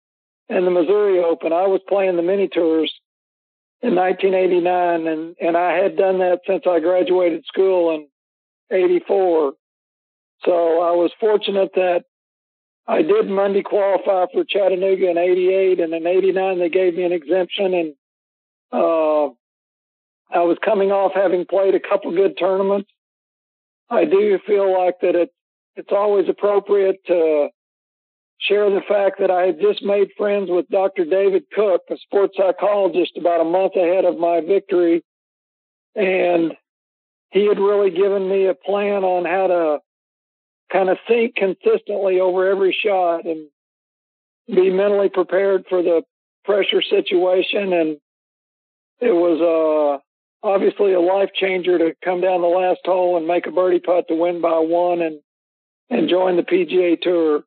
and 0.48 0.66
the 0.66 0.70
Missouri 0.70 1.22
Open. 1.22 1.52
I 1.52 1.66
was 1.66 1.80
playing 1.88 2.16
the 2.16 2.22
mini 2.22 2.48
tours 2.48 2.92
in 3.82 3.94
1989, 3.96 5.06
and 5.06 5.36
and 5.40 5.56
I 5.56 5.74
had 5.74 5.96
done 5.96 6.18
that 6.18 6.40
since 6.46 6.64
I 6.66 6.80
graduated 6.80 7.44
school. 7.46 7.94
in 7.94 8.06
84. 8.72 9.52
So 10.44 10.52
I 10.80 10.92
was 10.92 11.12
fortunate 11.20 11.70
that 11.74 12.04
I 12.86 13.02
did 13.02 13.28
Monday 13.28 13.62
qualify 13.62 14.26
for 14.32 14.44
Chattanooga 14.44 15.10
in 15.10 15.18
88 15.18 15.80
and 15.80 15.94
in 15.94 16.06
89 16.06 16.58
they 16.58 16.68
gave 16.68 16.96
me 16.96 17.04
an 17.04 17.12
exemption 17.12 17.74
and, 17.74 17.94
uh, 18.72 19.26
I 20.34 20.44
was 20.44 20.56
coming 20.64 20.90
off 20.90 21.12
having 21.14 21.44
played 21.44 21.74
a 21.74 21.80
couple 21.80 22.10
good 22.12 22.38
tournaments. 22.38 22.90
I 23.90 24.06
do 24.06 24.38
feel 24.46 24.72
like 24.72 24.94
that 25.02 25.14
it, 25.14 25.28
it's 25.76 25.92
always 25.92 26.26
appropriate 26.28 27.04
to 27.06 27.48
share 28.48 28.70
the 28.70 28.82
fact 28.88 29.20
that 29.20 29.30
I 29.30 29.46
had 29.46 29.60
just 29.60 29.82
made 29.82 30.10
friends 30.16 30.50
with 30.50 30.68
Dr. 30.68 31.04
David 31.04 31.44
Cook, 31.54 31.82
a 31.90 31.96
sports 31.98 32.36
psychologist, 32.36 33.12
about 33.16 33.40
a 33.40 33.44
month 33.44 33.76
ahead 33.76 34.04
of 34.04 34.18
my 34.18 34.40
victory. 34.40 35.02
And 35.94 36.52
he 37.30 37.46
had 37.46 37.58
really 37.58 37.90
given 37.90 38.28
me 38.28 38.46
a 38.46 38.54
plan 38.54 39.04
on 39.04 39.24
how 39.24 39.46
to 39.46 39.78
kind 40.72 40.88
of 40.88 40.98
think 41.06 41.36
consistently 41.36 42.20
over 42.20 42.48
every 42.48 42.76
shot 42.84 43.26
and 43.26 43.48
be 44.48 44.70
mentally 44.70 45.08
prepared 45.08 45.64
for 45.68 45.82
the 45.82 46.02
pressure 46.44 46.82
situation. 46.82 47.72
And 47.72 47.98
it 49.00 49.12
was 49.12 49.40
uh, 50.42 50.46
obviously 50.46 50.94
a 50.94 51.00
life 51.00 51.30
changer 51.34 51.78
to 51.78 51.94
come 52.04 52.20
down 52.20 52.40
the 52.40 52.48
last 52.48 52.80
hole 52.84 53.16
and 53.16 53.26
make 53.26 53.46
a 53.46 53.52
birdie 53.52 53.80
putt 53.80 54.08
to 54.08 54.14
win 54.14 54.40
by 54.40 54.58
one 54.58 55.00
and 55.00 55.20
and 55.90 56.08
join 56.08 56.36
the 56.36 56.42
PGA 56.42 56.98
Tour. 57.00 57.44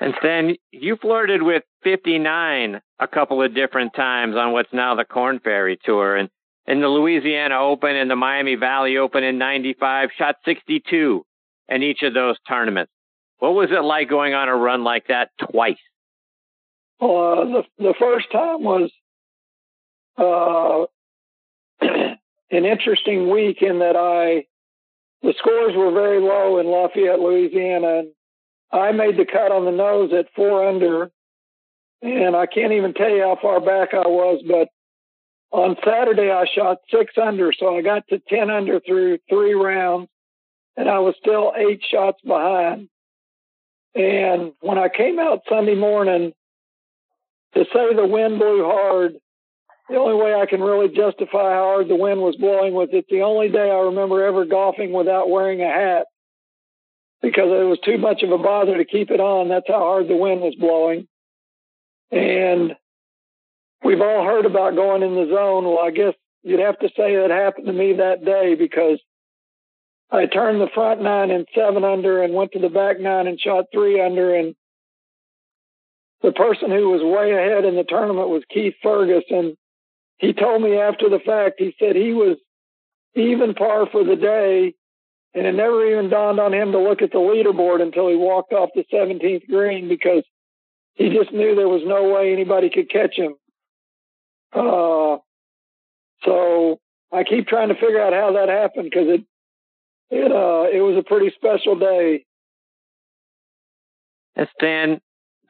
And 0.00 0.14
Stan, 0.18 0.56
you 0.72 0.96
flirted 0.96 1.42
with 1.42 1.62
59 1.82 2.80
a 2.98 3.08
couple 3.08 3.42
of 3.42 3.54
different 3.54 3.94
times 3.94 4.36
on 4.36 4.52
what's 4.52 4.72
now 4.72 4.94
the 4.94 5.04
Corn 5.04 5.40
Ferry 5.42 5.78
Tour. 5.84 6.16
And 6.16 6.28
in 6.66 6.80
the 6.80 6.88
Louisiana 6.88 7.60
Open 7.60 7.96
and 7.96 8.10
the 8.10 8.16
Miami 8.16 8.56
Valley 8.56 8.98
Open 8.98 9.24
in 9.24 9.38
95, 9.38 10.10
shot 10.18 10.36
62 10.44 11.24
in 11.68 11.82
each 11.82 12.02
of 12.02 12.14
those 12.14 12.36
tournaments. 12.48 12.92
What 13.38 13.54
was 13.54 13.70
it 13.70 13.84
like 13.84 14.08
going 14.08 14.34
on 14.34 14.48
a 14.48 14.56
run 14.56 14.84
like 14.84 15.08
that 15.08 15.30
twice? 15.50 15.76
Well, 17.00 17.32
uh, 17.32 17.44
the, 17.44 17.62
the 17.78 17.94
first 17.98 18.32
time 18.32 18.62
was 18.62 18.90
uh, 20.18 20.86
an 22.50 22.64
interesting 22.64 23.30
week 23.30 23.58
in 23.60 23.80
that 23.80 23.96
I, 23.96 24.46
the 25.22 25.34
scores 25.38 25.74
were 25.76 25.92
very 25.92 26.20
low 26.20 26.58
in 26.58 26.66
Lafayette, 26.66 27.20
Louisiana, 27.20 27.98
and 27.98 28.08
I 28.72 28.92
made 28.92 29.16
the 29.16 29.24
cut 29.24 29.52
on 29.52 29.64
the 29.64 29.70
nose 29.70 30.12
at 30.12 30.32
four 30.34 30.68
under, 30.68 31.10
and 32.02 32.36
I 32.36 32.46
can't 32.46 32.72
even 32.72 32.94
tell 32.94 33.10
you 33.10 33.22
how 33.22 33.38
far 33.40 33.60
back 33.60 33.94
I 33.94 34.06
was, 34.08 34.42
but 34.46 34.68
on 35.56 35.76
Saturday 35.84 36.30
I 36.30 36.44
shot 36.52 36.78
six 36.90 37.14
under, 37.16 37.52
so 37.52 37.76
I 37.76 37.82
got 37.82 38.06
to 38.08 38.18
10 38.18 38.50
under 38.50 38.80
through 38.80 39.18
three 39.28 39.54
rounds, 39.54 40.08
and 40.76 40.88
I 40.88 40.98
was 40.98 41.14
still 41.20 41.52
eight 41.56 41.80
shots 41.90 42.20
behind. 42.22 42.88
And 43.94 44.52
when 44.60 44.78
I 44.78 44.88
came 44.88 45.18
out 45.18 45.42
Sunday 45.48 45.74
morning, 45.74 46.32
to 47.54 47.64
say 47.72 47.94
the 47.94 48.06
wind 48.06 48.38
blew 48.38 48.64
hard, 48.64 49.14
the 49.88 49.96
only 49.96 50.22
way 50.22 50.34
I 50.34 50.46
can 50.46 50.60
really 50.60 50.88
justify 50.88 51.54
how 51.54 51.62
hard 51.62 51.88
the 51.88 51.96
wind 51.96 52.20
was 52.20 52.36
blowing 52.36 52.74
was 52.74 52.88
it's 52.92 53.08
the 53.08 53.22
only 53.22 53.48
day 53.48 53.70
I 53.70 53.86
remember 53.86 54.24
ever 54.24 54.44
golfing 54.44 54.92
without 54.92 55.30
wearing 55.30 55.62
a 55.62 55.72
hat 55.72 56.06
because 57.22 57.50
it 57.50 57.64
was 57.64 57.78
too 57.84 57.98
much 57.98 58.22
of 58.22 58.30
a 58.30 58.38
bother 58.38 58.76
to 58.76 58.84
keep 58.84 59.10
it 59.10 59.20
on. 59.20 59.48
That's 59.48 59.68
how 59.68 59.78
hard 59.78 60.08
the 60.08 60.16
wind 60.16 60.40
was 60.40 60.54
blowing. 60.54 61.06
And 62.10 62.74
we've 63.82 64.00
all 64.00 64.24
heard 64.24 64.46
about 64.46 64.76
going 64.76 65.02
in 65.02 65.14
the 65.14 65.26
zone. 65.34 65.64
Well, 65.64 65.80
I 65.80 65.90
guess 65.90 66.14
you'd 66.42 66.60
have 66.60 66.78
to 66.80 66.88
say 66.96 67.16
that 67.16 67.30
happened 67.30 67.66
to 67.66 67.72
me 67.72 67.94
that 67.94 68.24
day 68.24 68.54
because 68.54 69.00
I 70.10 70.26
turned 70.26 70.60
the 70.60 70.70
front 70.72 71.02
nine 71.02 71.30
and 71.30 71.46
seven 71.54 71.84
under 71.84 72.22
and 72.22 72.34
went 72.34 72.52
to 72.52 72.60
the 72.60 72.68
back 72.68 73.00
nine 73.00 73.26
and 73.26 73.40
shot 73.40 73.66
three 73.72 74.00
under. 74.00 74.34
And 74.34 74.54
the 76.22 76.32
person 76.32 76.70
who 76.70 76.90
was 76.90 77.02
way 77.02 77.32
ahead 77.32 77.64
in 77.64 77.74
the 77.74 77.84
tournament 77.84 78.28
was 78.28 78.44
Keith 78.52 78.74
Ferguson. 78.82 79.56
He 80.18 80.32
told 80.32 80.62
me 80.62 80.78
after 80.78 81.08
the 81.08 81.18
fact, 81.18 81.56
he 81.58 81.74
said 81.78 81.96
he 81.96 82.12
was 82.12 82.36
even 83.14 83.54
par 83.54 83.86
for 83.90 84.04
the 84.04 84.16
day 84.16 84.74
and 85.36 85.46
it 85.46 85.52
never 85.52 85.86
even 85.86 86.08
dawned 86.08 86.40
on 86.40 86.54
him 86.54 86.72
to 86.72 86.78
look 86.78 87.02
at 87.02 87.12
the 87.12 87.18
leaderboard 87.18 87.82
until 87.82 88.08
he 88.08 88.16
walked 88.16 88.54
off 88.54 88.70
the 88.74 88.84
17th 88.90 89.46
green 89.46 89.86
because 89.86 90.24
he 90.94 91.10
just 91.10 91.30
knew 91.30 91.54
there 91.54 91.68
was 91.68 91.82
no 91.84 92.10
way 92.14 92.32
anybody 92.32 92.70
could 92.70 92.88
catch 92.88 93.14
him. 93.14 93.34
Uh, 94.50 95.18
so 96.24 96.80
I 97.12 97.24
keep 97.24 97.48
trying 97.48 97.68
to 97.68 97.74
figure 97.74 98.00
out 98.00 98.14
how 98.14 98.32
that 98.32 98.48
happened 98.48 98.88
because 98.90 99.08
it, 99.08 99.24
it, 100.08 100.32
uh, 100.32 100.74
it 100.74 100.80
was 100.80 100.96
a 100.98 101.02
pretty 101.06 101.30
special 101.36 101.78
day. 101.78 102.24
And 104.36 104.48
Stan, 104.58 105.00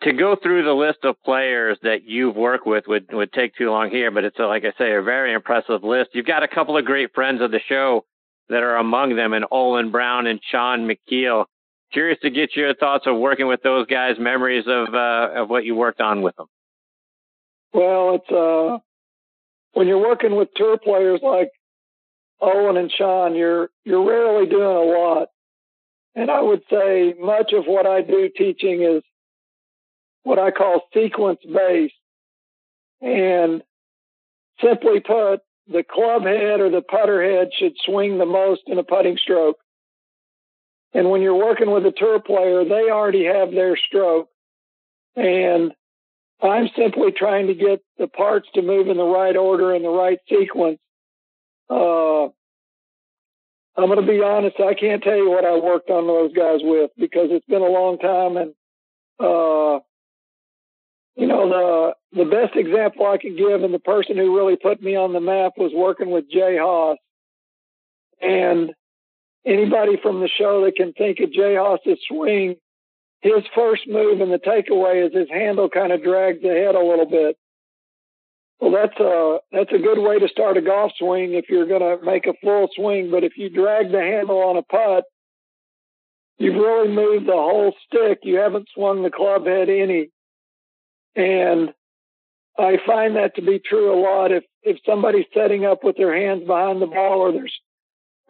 to 0.03 0.13
go 0.13 0.35
through 0.35 0.65
the 0.65 0.73
list 0.73 0.99
of 1.05 1.15
players 1.25 1.79
that 1.85 2.03
you've 2.03 2.35
worked 2.35 2.67
with 2.67 2.89
would, 2.89 3.13
would 3.13 3.33
take 3.33 3.55
too 3.55 3.71
long 3.71 3.91
here, 3.91 4.11
but 4.11 4.25
it's, 4.25 4.39
a, 4.41 4.47
like 4.47 4.65
I 4.65 4.73
say, 4.79 4.95
a 4.95 5.03
very 5.03 5.33
impressive 5.33 5.85
list. 5.85 6.11
You've 6.13 6.27
got 6.27 6.43
a 6.43 6.49
couple 6.49 6.77
of 6.77 6.85
great 6.85 7.15
friends 7.15 7.41
of 7.41 7.53
the 7.53 7.61
show 7.69 8.05
that 8.49 8.63
are 8.63 8.77
among 8.77 9.17
them, 9.17 9.33
and 9.33 9.45
Olin 9.51 9.91
Browne 9.91 10.27
and 10.27 10.41
Shaun 10.51 10.89
Micheel. 10.89 11.47
Curious 11.93 12.19
to 12.23 12.31
get 12.31 12.57
your 12.57 12.75
thoughts 12.75 13.07
of 13.07 13.17
working 13.17 13.47
with 13.47 13.63
those 13.63 13.87
guys, 13.87 14.17
memories 14.19 14.65
of 14.67 14.95
uh, 14.95 15.43
of 15.43 15.51
what 15.51 15.65
you 15.65 15.75
worked 15.75 16.01
on 16.01 16.23
with 16.23 16.37
them. 16.37 16.47
Well, 17.73 18.17
it's 18.17 18.31
uh, 18.31 18.79
when 19.73 19.87
you're 19.87 20.01
working 20.01 20.35
with 20.35 20.49
tour 20.57 20.79
players 20.79 21.21
like 21.23 21.51
Owen 22.41 22.77
and 22.77 22.91
Shaun, 22.91 23.35
you're 23.35 23.69
you're 23.85 24.07
rarely 24.07 24.49
doing 24.49 24.65
a 24.65 24.81
lot. 24.81 25.29
And 26.15 26.31
I 26.31 26.41
would 26.41 26.63
say 26.71 27.15
much 27.19 27.53
of 27.53 27.67
what 27.67 27.87
I 27.87 28.01
do 28.01 28.31
teaching 28.35 28.83
is 28.83 29.03
what 30.23 30.39
I 30.39 30.51
call 30.51 30.81
sequence 30.95 31.41
based. 31.45 31.95
And 33.03 33.63
simply 34.63 35.01
put, 35.01 35.41
the 35.69 35.83
club 35.83 36.23
head 36.23 36.61
or 36.61 36.71
the 36.71 36.83
putter 36.83 37.23
head 37.23 37.49
should 37.59 37.75
swing 37.85 38.19
the 38.19 38.27
most 38.27 38.63
in 38.67 38.79
a 38.79 38.85
putting 38.85 39.17
stroke. 39.17 39.59
And 40.95 41.11
when 41.11 41.21
you're 41.21 41.35
working 41.35 41.71
with 41.71 41.85
a 41.85 41.93
tour 41.93 42.21
player, 42.21 42.65
they 42.65 42.91
already 42.91 43.27
have 43.27 43.51
their 43.51 43.77
stroke. 43.77 44.29
And 45.15 45.73
I'm 46.43 46.69
simply 46.77 47.13
trying 47.13 47.49
to 47.49 47.55
get 47.55 47.83
the 47.99 48.07
parts 48.07 48.49
to 48.55 48.63
move 48.63 48.89
in 48.89 48.97
the 48.97 49.05
right 49.05 49.37
order 49.37 49.75
and 49.75 49.85
the 49.85 49.91
right 49.91 50.19
sequence. 50.29 50.79
Uh, 51.69 52.27
I'm 53.79 53.89
going 53.89 54.01
to 54.01 54.07
be 54.07 54.23
honest, 54.23 54.57
I 54.61 54.75
can't 54.75 55.03
tell 55.03 55.17
you 55.17 55.29
what 55.29 55.45
I 55.45 55.59
worked 55.59 55.91
on 55.91 56.07
those 56.07 56.33
guys 56.33 56.61
with 56.63 56.93
because 56.97 57.29
it's 57.31 57.47
been 57.47 57.63
a 57.63 57.67
long 57.67 57.99
time 57.99 58.37
and, 58.37 58.55
uh, 59.19 59.81
you 61.17 61.27
know, 61.27 61.49
the 62.13 62.25
the 62.25 62.31
best 62.31 62.57
example 62.57 63.07
I 63.07 63.17
can 63.17 63.37
give, 63.37 63.63
and 63.63 63.73
the 63.73 63.79
person 63.79 64.17
who 64.17 64.37
really 64.37 64.57
put 64.57 64.83
me 64.83 64.97
on 64.97 65.13
the 65.13 65.21
map 65.21 65.53
was 65.57 65.73
working 65.75 66.11
with 66.11 66.31
Jay 66.31 66.57
Haas. 66.59 66.99
And 68.21 68.73
anybody 69.45 69.99
from 70.03 70.21
the 70.21 70.29
show 70.29 70.65
that 70.65 70.77
can 70.77 70.93
think 70.93 71.19
of 71.21 71.33
Jay 71.33 71.55
Haas's 71.55 71.99
swing, 72.07 72.57
his 73.21 73.43
first 73.55 73.83
move 73.89 74.21
in 74.21 74.31
the 74.31 74.39
takeaway 74.39 75.07
is 75.07 75.15
his 75.15 75.29
handle 75.31 75.71
kind 75.71 75.93
of 75.93 76.03
drags 76.03 76.43
the 76.43 76.49
head 76.49 76.75
a 76.75 76.85
little 76.85 77.07
bit. 77.07 77.37
Well, 78.61 78.73
that's 78.73 78.99
a 79.01 79.39
that's 79.53 79.73
a 79.73 79.83
good 79.83 79.99
way 79.99 80.19
to 80.19 80.29
start 80.29 80.59
a 80.59 80.63
golf 80.63 80.93
swing 80.99 81.35
if 81.35 81.47
you're 81.49 81.67
going 81.67 81.81
to 81.81 82.05
make 82.05 82.27
a 82.27 82.35
full 82.43 82.69
swing. 82.75 83.11
But 83.11 83.25
if 83.25 83.33
you 83.37 83.49
drag 83.49 83.91
the 83.91 84.01
handle 84.01 84.39
on 84.39 84.57
a 84.57 84.63
putt, 84.63 85.05
you've 86.39 86.57
really 86.57 86.89
moved 86.89 87.27
the 87.27 87.33
whole 87.33 87.75
stick. 87.87 88.21
You 88.23 88.37
haven't 88.37 88.69
swung 88.75 89.03
the 89.03 89.11
club 89.11 89.47
head 89.47 89.69
any. 89.69 90.11
And 91.17 91.73
I 92.59 92.79
find 92.87 93.17
that 93.17 93.35
to 93.37 93.43
be 93.43 93.59
true 93.59 93.93
a 93.93 94.01
lot. 94.01 94.33
If 94.33 94.45
if 94.63 94.79
somebody's 94.85 95.27
setting 95.35 95.65
up 95.65 95.83
with 95.83 95.97
their 95.97 96.15
hands 96.15 96.47
behind 96.47 96.81
the 96.81 96.87
ball 96.87 97.21
or 97.21 97.33
they're 97.33 97.49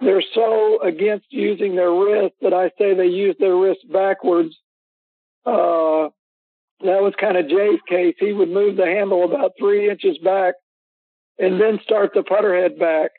they're 0.01 0.23
so 0.35 0.81
against 0.83 1.27
using 1.31 1.75
their 1.75 1.91
wrist 1.91 2.35
that 2.43 2.53
I 2.53 2.71
say 2.79 2.95
they 2.95 3.07
use 3.07 3.37
their 3.39 3.57
wrist 3.57 3.81
backwards. 3.91 4.55
Uh, 5.45 6.11
that 6.81 7.01
was 7.01 7.15
kind 7.19 7.37
of 7.37 7.49
Jay's 7.49 7.81
case. 7.89 8.15
He 8.19 8.33
would 8.33 8.51
move 8.51 8.77
the 8.77 8.85
handle 8.85 9.25
about 9.25 9.53
three 9.59 9.89
inches 9.89 10.19
back 10.19 10.55
and 11.39 11.61
then 11.61 11.81
start 11.83 12.11
the 12.15 12.23
putter 12.23 12.55
head 12.55 12.79
back. 12.79 13.13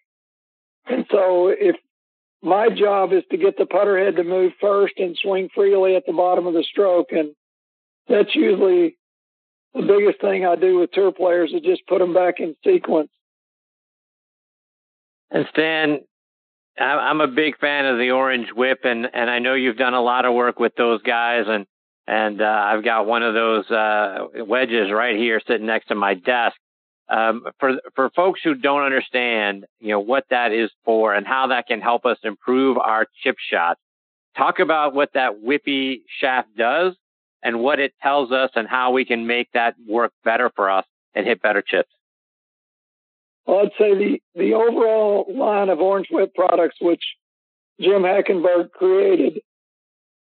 And 0.85 1.05
so 1.09 1.47
if 1.47 1.75
my 2.43 2.69
job 2.69 3.13
is 3.13 3.23
to 3.31 3.37
get 3.37 3.57
the 3.57 3.65
putter 3.65 3.97
head 3.97 4.17
to 4.17 4.23
move 4.23 4.53
first 4.61 4.93
and 4.97 5.17
swing 5.17 5.49
freely 5.53 5.95
at 5.95 6.05
the 6.05 6.13
bottom 6.13 6.45
of 6.45 6.53
the 6.53 6.63
stroke, 6.63 7.11
and 7.11 7.33
that's 8.07 8.35
usually 8.35 8.97
the 9.73 9.81
biggest 9.81 10.21
thing 10.21 10.45
I 10.45 10.55
do 10.55 10.79
with 10.79 10.91
tour 10.91 11.11
players 11.11 11.51
is 11.53 11.61
just 11.61 11.85
put 11.87 11.99
them 11.99 12.13
back 12.13 12.39
in 12.39 12.55
sequence. 12.63 13.09
And 15.29 15.45
Stan, 15.51 15.99
I'm 16.79 17.21
a 17.21 17.27
big 17.27 17.57
fan 17.59 17.85
of 17.85 17.97
the 17.97 18.11
Orange 18.11 18.47
Whip, 18.55 18.79
and 18.83 19.07
and 19.13 19.29
I 19.29 19.39
know 19.39 19.55
you've 19.55 19.77
done 19.77 19.93
a 19.93 20.01
lot 20.01 20.25
of 20.25 20.33
work 20.33 20.59
with 20.59 20.75
those 20.75 21.01
guys, 21.01 21.45
and 21.47 21.65
and 22.07 22.41
uh, 22.41 22.45
I've 22.45 22.83
got 22.83 23.05
one 23.05 23.23
of 23.23 23.33
those 23.33 23.69
uh, 23.69 24.27
wedges 24.45 24.91
right 24.91 25.17
here 25.17 25.41
sitting 25.45 25.65
next 25.67 25.87
to 25.87 25.95
my 25.95 26.13
desk. 26.13 26.55
um, 27.09 27.43
for 27.59 27.79
for 27.95 28.09
folks 28.11 28.41
who 28.43 28.53
don't 28.55 28.83
understand, 28.83 29.65
you 29.79 29.89
know, 29.89 29.99
what 29.99 30.25
that 30.29 30.51
is 30.51 30.69
for 30.83 31.13
and 31.13 31.25
how 31.25 31.47
that 31.47 31.67
can 31.67 31.81
help 31.81 32.05
us 32.05 32.17
improve 32.23 32.77
our 32.77 33.05
chip 33.23 33.37
shots, 33.39 33.79
talk 34.37 34.59
about 34.59 34.93
what 34.93 35.09
that 35.13 35.41
whippy 35.43 36.01
shaft 36.19 36.49
does 36.57 36.95
and 37.47 37.61
what 37.61 37.79
it 37.79 37.93
tells 38.03 38.29
us 38.33 38.49
and 38.55 38.67
how 38.67 38.91
we 38.91 39.05
can 39.05 39.25
make 39.25 39.47
that 39.53 39.75
work 39.87 40.11
better 40.25 40.51
for 40.53 40.69
us 40.69 40.83
and 41.15 41.25
hit 41.25 41.41
better 41.41 41.63
chips. 41.65 41.89
Well, 43.45 43.59
I'd 43.59 43.71
say 43.79 43.97
the, 43.97 44.21
the 44.35 44.53
overall 44.53 45.25
line 45.33 45.69
of 45.69 45.79
Orange 45.79 46.07
Whip 46.11 46.35
products, 46.35 46.75
which 46.81 47.01
Jim 47.79 48.01
Hackenberg 48.01 48.71
created, 48.71 49.39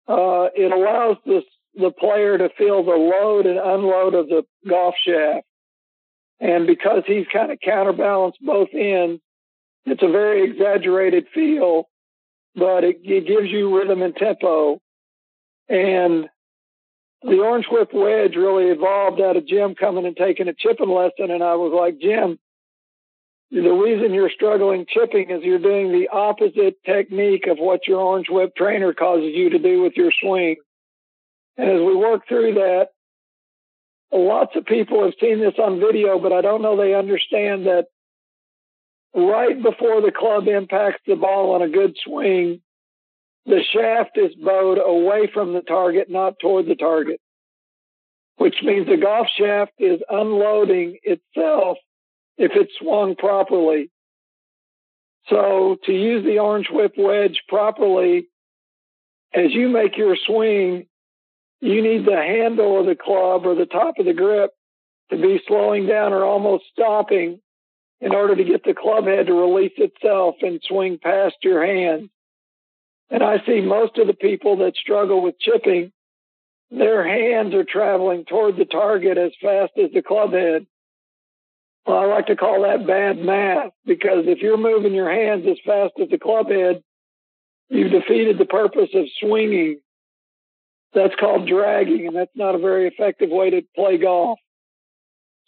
uh, 0.08 0.48
it 0.56 0.72
allows 0.72 1.16
the, 1.24 1.42
the 1.76 1.92
player 1.92 2.36
to 2.38 2.48
feel 2.58 2.82
the 2.82 2.90
load 2.90 3.46
and 3.46 3.56
unload 3.56 4.14
of 4.14 4.26
the 4.26 4.42
golf 4.68 4.96
shaft. 5.06 5.46
And 6.40 6.66
because 6.66 7.04
he's 7.06 7.26
kind 7.32 7.52
of 7.52 7.58
counterbalanced 7.64 8.40
both 8.42 8.70
ends, 8.74 9.22
it's 9.86 10.02
a 10.02 10.10
very 10.10 10.42
exaggerated 10.50 11.26
feel, 11.32 11.88
but 12.56 12.82
it, 12.82 12.96
it 13.04 13.28
gives 13.28 13.48
you 13.48 13.78
rhythm 13.78 14.02
and 14.02 14.16
tempo. 14.16 14.80
And 15.68 16.28
the 17.22 17.38
Orange 17.38 17.66
Whip 17.70 17.90
wedge 17.92 18.34
really 18.34 18.66
evolved 18.66 19.20
out 19.20 19.36
of 19.36 19.46
Jim 19.46 19.74
coming 19.74 20.06
and 20.06 20.16
taking 20.16 20.48
a 20.48 20.54
chipping 20.54 20.90
lesson. 20.90 21.30
And 21.30 21.42
I 21.42 21.54
was 21.54 21.72
like, 21.74 21.98
Jim, 22.00 22.38
the 23.50 23.70
reason 23.70 24.14
you're 24.14 24.30
struggling 24.30 24.86
chipping 24.88 25.30
is 25.30 25.42
you're 25.42 25.58
doing 25.58 25.92
the 25.92 26.08
opposite 26.08 26.82
technique 26.84 27.46
of 27.46 27.58
what 27.58 27.86
your 27.86 28.00
Orange 28.00 28.28
Whip 28.28 28.54
trainer 28.56 28.92
causes 28.92 29.32
you 29.34 29.50
to 29.50 29.58
do 29.58 29.82
with 29.82 29.92
your 29.94 30.10
swing. 30.20 30.56
And 31.56 31.68
as 31.68 31.80
we 31.80 31.94
work 31.94 32.26
through 32.26 32.54
that, 32.54 32.88
lots 34.10 34.56
of 34.56 34.64
people 34.64 35.04
have 35.04 35.14
seen 35.20 35.38
this 35.38 35.54
on 35.58 35.80
video, 35.80 36.18
but 36.18 36.32
I 36.32 36.40
don't 36.40 36.62
know 36.62 36.76
they 36.76 36.94
understand 36.94 37.66
that 37.66 37.86
right 39.14 39.62
before 39.62 40.00
the 40.00 40.12
club 40.16 40.48
impacts 40.48 41.02
the 41.06 41.16
ball 41.16 41.54
on 41.54 41.62
a 41.62 41.68
good 41.68 41.96
swing, 42.02 42.62
the 43.46 43.62
shaft 43.72 44.16
is 44.16 44.34
bowed 44.34 44.78
away 44.78 45.28
from 45.32 45.52
the 45.52 45.62
target, 45.62 46.10
not 46.10 46.38
toward 46.40 46.66
the 46.66 46.76
target, 46.76 47.20
which 48.36 48.56
means 48.62 48.86
the 48.86 48.96
golf 48.96 49.26
shaft 49.36 49.72
is 49.78 50.00
unloading 50.08 50.98
itself 51.02 51.78
if 52.38 52.52
it's 52.54 52.72
swung 52.78 53.16
properly. 53.16 53.90
So 55.28 55.76
to 55.84 55.92
use 55.92 56.24
the 56.24 56.38
orange 56.38 56.68
whip 56.70 56.94
wedge 56.96 57.42
properly, 57.48 58.28
as 59.34 59.52
you 59.52 59.68
make 59.68 59.96
your 59.96 60.16
swing, 60.26 60.86
you 61.60 61.82
need 61.82 62.04
the 62.04 62.16
handle 62.16 62.80
of 62.80 62.86
the 62.86 62.96
club 62.96 63.46
or 63.46 63.54
the 63.54 63.66
top 63.66 63.98
of 63.98 64.06
the 64.06 64.12
grip 64.12 64.50
to 65.10 65.16
be 65.16 65.40
slowing 65.46 65.86
down 65.86 66.12
or 66.12 66.24
almost 66.24 66.64
stopping 66.72 67.40
in 68.00 68.14
order 68.14 68.34
to 68.34 68.44
get 68.44 68.64
the 68.64 68.74
club 68.74 69.04
head 69.04 69.26
to 69.26 69.32
release 69.32 69.72
itself 69.76 70.36
and 70.42 70.60
swing 70.66 70.98
past 71.00 71.36
your 71.42 71.64
hand. 71.64 72.10
And 73.10 73.22
I 73.22 73.44
see 73.46 73.60
most 73.60 73.98
of 73.98 74.06
the 74.06 74.14
people 74.14 74.58
that 74.58 74.76
struggle 74.76 75.22
with 75.22 75.38
chipping, 75.38 75.92
their 76.70 77.06
hands 77.06 77.54
are 77.54 77.64
traveling 77.64 78.24
toward 78.24 78.56
the 78.56 78.64
target 78.64 79.18
as 79.18 79.32
fast 79.40 79.72
as 79.76 79.90
the 79.92 80.02
club 80.02 80.32
head. 80.32 80.66
Well, 81.86 81.98
I 81.98 82.06
like 82.06 82.26
to 82.28 82.36
call 82.36 82.62
that 82.62 82.86
bad 82.86 83.18
math 83.18 83.72
because 83.84 84.24
if 84.26 84.38
you're 84.38 84.56
moving 84.56 84.94
your 84.94 85.10
hands 85.10 85.44
as 85.50 85.58
fast 85.66 85.92
as 86.00 86.08
the 86.08 86.18
club 86.18 86.48
head, 86.48 86.82
you've 87.68 87.90
defeated 87.90 88.38
the 88.38 88.46
purpose 88.46 88.88
of 88.94 89.04
swinging. 89.20 89.80
That's 90.94 91.14
called 91.18 91.48
dragging, 91.48 92.06
and 92.06 92.16
that's 92.16 92.36
not 92.36 92.54
a 92.54 92.58
very 92.58 92.86
effective 92.86 93.30
way 93.30 93.50
to 93.50 93.62
play 93.74 93.98
golf. 93.98 94.38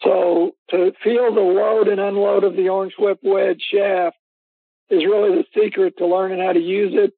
So 0.02 0.52
to 0.70 0.92
feel 1.02 1.34
the 1.34 1.40
load 1.40 1.88
and 1.88 2.00
unload 2.00 2.44
of 2.44 2.56
the 2.56 2.68
orange 2.68 2.94
whip 2.98 3.20
wedge 3.22 3.62
shaft 3.72 4.16
is 4.90 5.04
really 5.04 5.36
the 5.36 5.44
secret 5.58 5.94
to 5.98 6.06
learning 6.06 6.44
how 6.44 6.52
to 6.52 6.60
use 6.60 6.92
it 6.94 7.12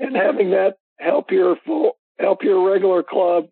and 0.00 0.16
having 0.16 0.50
that 0.50 0.76
help 0.98 1.30
your 1.30 1.56
full 1.64 1.92
help 2.18 2.42
your 2.42 2.68
regular 2.68 3.02
club 3.02 3.44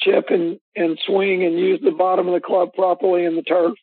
chip 0.00 0.26
and, 0.30 0.58
and 0.74 0.98
swing 1.06 1.44
and 1.44 1.58
use 1.58 1.80
the 1.82 1.90
bottom 1.90 2.26
of 2.28 2.34
the 2.34 2.40
club 2.40 2.70
properly 2.74 3.24
in 3.24 3.36
the 3.36 3.42
turf. 3.42 3.74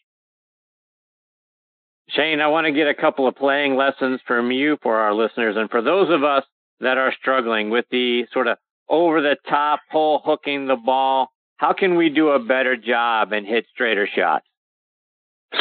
Shane, 2.09 2.41
I 2.41 2.47
want 2.47 2.65
to 2.65 2.73
get 2.73 2.87
a 2.87 2.95
couple 2.95 3.27
of 3.27 3.35
playing 3.35 3.75
lessons 3.75 4.19
from 4.25 4.51
you 4.51 4.77
for 4.81 4.97
our 4.97 5.13
listeners 5.13 5.55
and 5.57 5.69
for 5.69 5.81
those 5.81 6.09
of 6.09 6.23
us 6.23 6.43
that 6.79 6.97
are 6.97 7.13
struggling 7.19 7.69
with 7.69 7.85
the 7.91 8.25
sort 8.33 8.47
of 8.47 8.57
over 8.89 9.21
the 9.21 9.37
top 9.47 9.81
pull 9.91 10.21
hooking 10.25 10.67
the 10.67 10.75
ball. 10.75 11.29
How 11.57 11.73
can 11.73 11.95
we 11.95 12.09
do 12.09 12.29
a 12.29 12.39
better 12.39 12.75
job 12.75 13.31
and 13.31 13.45
hit 13.45 13.65
straighter 13.71 14.07
shots? 14.13 14.45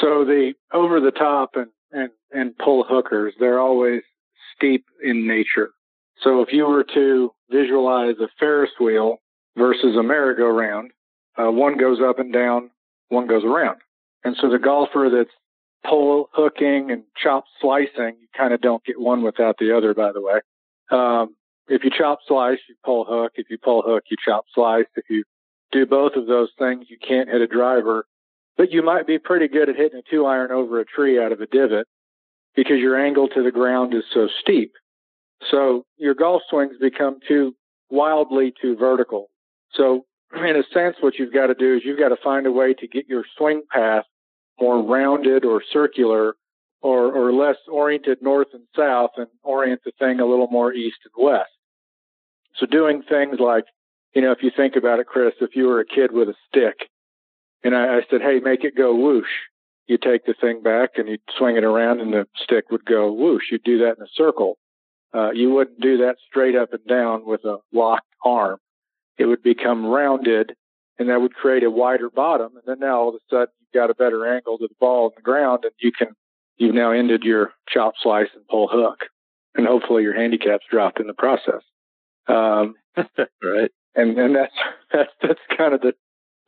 So 0.01 0.25
the 0.25 0.55
over 0.73 1.01
the 1.01 1.11
top 1.11 1.51
and, 1.55 1.69
and, 1.93 2.11
and 2.33 2.57
pull 2.57 2.85
hookers, 2.89 3.35
they're 3.39 3.61
always 3.61 4.03
steep 4.57 4.87
in 5.03 5.27
nature. 5.27 5.71
So 6.23 6.43
if 6.43 6.53
you 6.53 6.67
were 6.67 6.85
to 6.95 7.33
visualize 7.51 8.17
a 8.21 8.29
Ferris 8.39 8.71
wheel 8.81 9.19
versus 9.57 9.97
a 9.97 10.03
merry-go-round, 10.03 10.91
uh, 11.37 11.51
one 11.51 11.77
goes 11.77 11.99
up 12.01 12.19
and 12.19 12.33
down, 12.33 12.71
one 13.09 13.27
goes 13.27 13.45
around. 13.45 13.79
And 14.25 14.37
so 14.41 14.51
the 14.51 14.59
golfer 14.59 15.11
that's 15.15 15.31
pull 15.89 16.29
hooking 16.33 16.91
and 16.91 17.05
chop 17.23 17.45
slicing, 17.61 18.17
you 18.21 18.29
kind 18.37 18.53
of 18.53 18.61
don't 18.61 18.85
get 18.85 19.01
one 19.01 19.23
without 19.23 19.57
the 19.59 19.77
other, 19.77 19.95
by 19.95 20.13
the 20.13 20.21
way. 20.21 20.41
Um, 20.91 21.37
if 21.69 21.85
you 21.85 21.91
chop 21.97 22.21
slice, 22.27 22.59
you 22.69 22.75
pull 22.85 23.05
hook. 23.05 23.33
If 23.37 23.51
you 23.51 23.59
pull 23.59 23.83
hook, 23.83 24.05
you 24.11 24.17
chop 24.25 24.47
slice. 24.55 24.87
If 24.97 25.05
you 25.09 25.25
do 25.71 25.87
both 25.87 26.15
of 26.17 26.27
those 26.27 26.51
things, 26.59 26.87
you 26.89 26.97
can't 26.99 27.29
hit 27.29 27.41
a 27.41 27.47
driver, 27.47 28.07
but 28.57 28.73
you 28.73 28.83
might 28.83 29.07
be 29.07 29.19
pretty 29.19 29.49
good 29.49 29.69
at 29.69 29.77
hitting 29.77 30.01
a 30.01 30.11
two 30.11 30.25
iron 30.25 30.51
over 30.51 30.81
a 30.81 30.85
tree 30.85 31.23
out 31.23 31.33
of 31.33 31.41
a 31.41 31.47
divot 31.47 31.87
because 32.57 32.79
your 32.79 32.99
angle 32.99 33.29
to 33.29 33.43
the 33.43 33.53
ground 33.53 33.95
is 33.95 34.05
so 34.13 34.29
steep. 34.41 34.73
So 35.51 35.85
your 35.97 36.15
golf 36.15 36.43
swings 36.51 36.77
become 36.81 37.19
too 37.27 37.55
wildly 37.91 38.53
too 38.61 38.77
vertical. 38.77 39.29
So 39.73 40.05
in 40.35 40.57
a 40.57 40.63
sense, 40.75 40.97
what 41.01 41.15
you've 41.19 41.33
got 41.33 41.47
to 41.47 41.55
do 41.55 41.77
is 41.77 41.83
you've 41.85 41.99
got 41.99 42.09
to 42.09 42.17
find 42.23 42.47
a 42.47 42.53
way 42.53 42.75
to 42.75 42.89
get 42.89 43.09
your 43.09 43.25
swing 43.37 43.63
path 43.71 44.05
more 44.61 44.83
rounded 44.83 45.45
or 45.45 45.63
circular 45.73 46.35
or, 46.83 47.13
or 47.13 47.33
less 47.33 47.57
oriented 47.71 48.19
north 48.21 48.49
and 48.53 48.65
south 48.77 49.11
and 49.17 49.29
orient 49.43 49.81
the 49.85 49.93
thing 49.99 50.21
a 50.21 50.27
little 50.27 50.49
more 50.49 50.73
east 50.73 50.99
and 51.05 51.25
west. 51.27 51.51
So 52.57 52.67
doing 52.67 53.03
things 53.09 53.39
like, 53.41 53.65
you 54.15 54.23
know, 54.23 54.33
if 54.33 54.43
you 54.43 54.51
think 54.55 54.77
about 54.77 55.01
it, 55.01 55.07
Chris, 55.07 55.35
if 55.41 55.55
you 55.55 55.67
were 55.67 55.81
a 55.81 55.87
kid 55.87 56.13
with 56.13 56.29
a 56.29 56.35
stick 56.49 56.89
and 57.63 57.75
I, 57.75 57.99
I 57.99 58.01
said, 58.11 58.21
Hey, 58.21 58.41
make 58.41 58.65
it 58.65 58.77
go 58.77 58.95
whoosh. 58.95 59.29
You 59.87 59.97
take 59.97 60.27
the 60.27 60.35
thing 60.39 60.63
back 60.63 60.91
and 60.97 61.09
you 61.09 61.19
swing 61.39 61.57
it 61.57 61.65
around 61.65 62.01
and 62.01 62.13
the 62.13 62.27
stick 62.43 62.71
would 62.71 62.85
go 62.85 63.11
whoosh. 63.13 63.45
You'd 63.51 63.65
do 63.65 63.79
that 63.79 63.97
in 63.97 64.03
a 64.03 64.09
circle. 64.15 64.59
Uh, 65.15 65.31
you 65.31 65.51
wouldn't 65.51 65.81
do 65.81 65.99
that 65.99 66.17
straight 66.29 66.55
up 66.55 66.73
and 66.73 66.87
down 66.87 67.27
with 67.27 67.45
a 67.45 67.59
locked 67.73 68.07
arm. 68.25 68.59
It 69.17 69.27
would 69.27 69.43
become 69.43 69.87
rounded 69.87 70.55
and 70.99 71.09
that 71.09 71.21
would 71.21 71.35
create 71.35 71.63
a 71.63 71.71
wider 71.71 72.11
bottom. 72.11 72.53
And 72.55 72.63
then 72.67 72.81
now 72.81 73.01
all 73.01 73.09
of 73.09 73.15
a 73.15 73.19
sudden 73.31 73.49
you've 73.61 73.81
got 73.81 73.91
a 73.91 73.95
better 73.95 74.27
angle 74.27 74.59
to 74.59 74.69
the 74.69 74.75
ball 74.81 75.07
on 75.07 75.11
the 75.17 75.23
ground 75.23 75.61
and 75.65 75.73
you 75.81 75.93
can, 75.93 76.09
you've 76.57 76.75
now 76.75 76.91
ended 76.91 77.23
your 77.23 77.53
chop 77.69 77.95
slice 78.03 78.29
and 78.35 78.47
pull 78.49 78.69
hook 78.71 79.07
and 79.55 79.67
hopefully 79.67 80.03
your 80.03 80.15
handicap's 80.15 80.67
dropped 80.71 81.01
in 81.01 81.07
the 81.07 81.15
process. 81.15 81.63
Um, 82.27 82.75
right. 82.97 83.71
And, 83.95 84.19
and 84.19 84.37
that's, 84.37 84.55
that's, 84.93 85.11
that's 85.23 85.41
kind 85.57 85.75
of 85.75 85.81
the, 85.81 85.95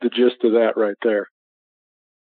the 0.01 0.09
gist 0.09 0.43
of 0.43 0.53
that 0.53 0.73
right 0.77 0.97
there. 1.03 1.27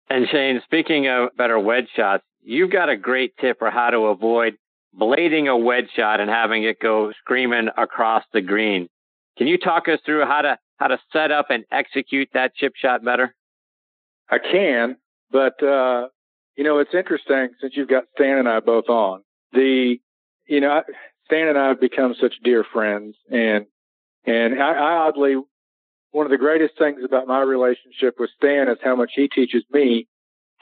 And 0.10 0.28
Shane, 0.32 0.62
speaking 0.65 1.08
of 1.08 1.30
better 1.36 1.60
wedge 1.60 1.88
shots, 1.95 2.24
you've 2.43 2.71
got 2.71 2.89
a 2.89 2.98
great 2.98 3.34
tip 3.41 3.58
for 3.58 3.71
how 3.71 3.89
to 3.89 3.98
avoid 4.06 4.56
blading 4.99 5.49
a 5.49 5.58
wedge 5.58 5.89
shot 5.95 6.19
and 6.19 6.29
having 6.29 6.63
it 6.63 6.79
go 6.79 7.12
screaming 7.19 7.69
across 7.77 8.23
the 8.34 8.41
green. 8.41 8.88
Can 9.38 9.47
you 9.47 9.58
talk 9.58 9.88
us 9.88 9.99
through 10.05 10.25
how 10.25 10.41
to 10.41 10.58
how 10.77 10.88
to 10.88 10.97
set 11.12 11.31
up 11.31 11.47
and 11.49 11.63
execute 11.71 12.29
that 12.34 12.55
chip 12.55 12.73
shot 12.75 13.03
better? 13.03 13.36
I 14.29 14.38
can, 14.39 14.97
but 15.31 15.62
uh, 15.62 16.08
you 16.55 16.63
know 16.63 16.79
it's 16.79 16.93
interesting 16.93 17.49
since 17.62 17.73
you've 17.75 17.89
got 17.89 18.05
Stan 18.15 18.38
and 18.38 18.49
I 18.49 18.60
both 18.60 18.89
on. 18.89 19.21
The 19.51 19.97
you 20.47 20.62
know 20.62 20.81
Stan 21.25 21.47
and 21.47 21.58
I 21.58 21.69
have 21.69 21.81
become 21.81 22.15
such 22.19 22.36
dear 22.43 22.63
friends, 22.63 23.15
and 23.29 23.65
and 24.25 24.62
I, 24.62 24.71
I 24.71 24.91
oddly 25.08 25.36
one 26.12 26.25
of 26.25 26.31
the 26.31 26.38
greatest 26.38 26.77
things 26.77 27.01
about 27.03 27.27
my 27.27 27.41
relationship 27.41 28.15
with 28.17 28.29
Stan 28.38 28.69
is 28.69 28.77
how 28.81 28.95
much 28.95 29.12
he 29.15 29.27
teaches 29.27 29.63
me 29.69 30.08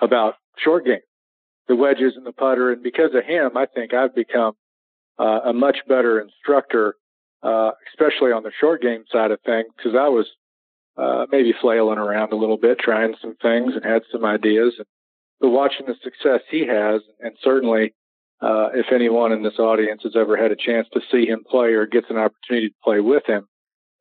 about 0.01 0.35
short 0.57 0.85
game 0.85 0.99
the 1.67 1.75
wedges 1.75 2.13
and 2.15 2.25
the 2.25 2.31
putter. 2.31 2.71
And 2.71 2.83
because 2.83 3.11
of 3.13 3.25
him, 3.25 3.55
I 3.55 3.65
think 3.65 3.93
I've 3.93 4.15
become 4.15 4.53
uh, 5.19 5.39
a 5.45 5.53
much 5.53 5.77
better 5.87 6.19
instructor, 6.19 6.95
uh, 7.41 7.71
especially 7.93 8.31
on 8.31 8.43
the 8.43 8.51
short 8.59 8.81
game 8.81 9.03
side 9.11 9.31
of 9.31 9.39
things, 9.45 9.67
because 9.75 9.95
I 9.95 10.09
was 10.09 10.27
uh, 10.97 11.25
maybe 11.31 11.53
flailing 11.59 11.97
around 11.97 12.33
a 12.33 12.35
little 12.35 12.57
bit, 12.57 12.79
trying 12.79 13.15
some 13.21 13.35
things 13.41 13.73
and 13.75 13.83
had 13.83 14.03
some 14.11 14.25
ideas. 14.25 14.73
But 15.39 15.49
watching 15.49 15.85
the 15.85 15.95
success 16.03 16.41
he 16.49 16.67
has, 16.67 17.01
and 17.19 17.35
certainly 17.43 17.93
uh, 18.41 18.69
if 18.73 18.87
anyone 18.93 19.31
in 19.31 19.43
this 19.43 19.59
audience 19.59 20.03
has 20.03 20.15
ever 20.15 20.37
had 20.37 20.51
a 20.51 20.55
chance 20.55 20.87
to 20.93 21.01
see 21.11 21.25
him 21.25 21.43
play 21.49 21.69
or 21.73 21.85
gets 21.85 22.07
an 22.09 22.17
opportunity 22.17 22.69
to 22.69 22.75
play 22.83 22.99
with 22.99 23.23
him, 23.25 23.47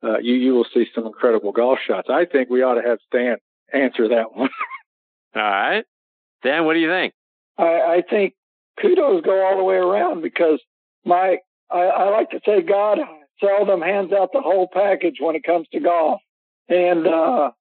uh, 0.03 0.17
you 0.19 0.33
you 0.33 0.53
will 0.53 0.67
see 0.73 0.85
some 0.93 1.05
incredible 1.05 1.53
golf 1.53 1.79
shots. 1.85 2.09
I 2.09 2.25
think 2.25 2.49
we 2.49 2.61
ought 2.61 2.75
to 2.75 2.87
have 2.87 2.97
Stan 3.07 3.37
answer 3.73 4.09
that 4.09 4.35
one. 4.35 4.49
All 5.35 5.41
right. 5.41 5.85
Dan, 6.43 6.65
what 6.65 6.73
do 6.73 6.79
you 6.79 6.89
think? 6.89 7.13
I, 7.57 7.63
I 7.63 8.03
think 8.09 8.33
kudos 8.81 9.23
go 9.23 9.45
all 9.45 9.57
the 9.57 9.63
way 9.63 9.75
around 9.75 10.21
because 10.21 10.59
my 11.05 11.37
I, 11.69 11.79
I 11.79 12.09
like 12.09 12.29
to 12.31 12.41
say 12.45 12.61
God 12.61 12.99
seldom 13.39 13.81
hands 13.81 14.11
out 14.13 14.29
the 14.33 14.41
whole 14.41 14.67
package 14.71 15.15
when 15.19 15.35
it 15.35 15.43
comes 15.43 15.67
to 15.73 15.79
golf, 15.79 16.21
and 16.69 17.07
uh, 17.07 17.51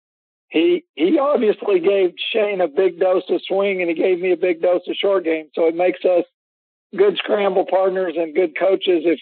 he 0.49 0.85
he 0.95 1.19
obviously 1.19 1.81
gave 1.81 2.13
Shane 2.33 2.61
a 2.61 2.69
big 2.69 3.01
dose 3.01 3.25
of 3.31 3.41
swing 3.47 3.81
and 3.81 3.89
he 3.89 3.97
gave 3.97 4.21
me 4.21 4.33
a 4.33 4.37
big 4.37 4.61
dose 4.61 4.83
of 4.87 4.97
short 4.97 5.25
game. 5.25 5.49
So 5.55 5.67
it 5.67 5.75
makes 5.75 6.05
us 6.05 6.25
good 6.97 7.17
scramble 7.17 7.65
partners 7.65 8.15
and 8.19 8.35
good 8.35 8.53
coaches. 8.59 9.03
If 9.05 9.21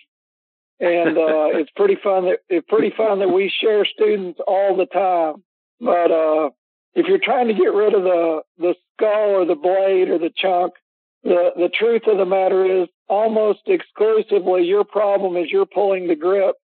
and 0.81 1.17
uh, 1.17 1.59
it's 1.59 1.71
pretty 1.77 1.97
fun 2.03 2.25
that 2.25 2.39
it's 2.49 2.67
pretty 2.69 2.93
fun 2.97 3.21
that 3.21 3.29
we 3.29 3.53
share 3.63 3.85
students 3.85 4.41
all 4.47 4.77
the 4.77 4.87
time. 4.87 5.45
But 5.81 6.11
uh, 6.11 6.51
if 6.95 7.07
you're 7.07 7.19
trying 7.23 7.49
to 7.49 7.55
get 7.55 7.73
rid 7.73 7.95
of 7.95 8.03
the 8.03 8.43
the 8.59 8.75
skull 8.95 9.31
or 9.31 9.45
the 9.45 9.55
blade 9.55 10.09
or 10.09 10.19
the 10.19 10.33
chunk, 10.35 10.75
the 11.23 11.51
the 11.57 11.69
truth 11.69 12.03
of 12.07 12.19
the 12.19 12.25
matter 12.25 12.83
is 12.83 12.89
almost 13.09 13.61
exclusively 13.67 14.65
your 14.65 14.85
problem 14.85 15.37
is 15.37 15.51
you're 15.51 15.67
pulling 15.67 16.09
the 16.09 16.17
grip 16.17 16.57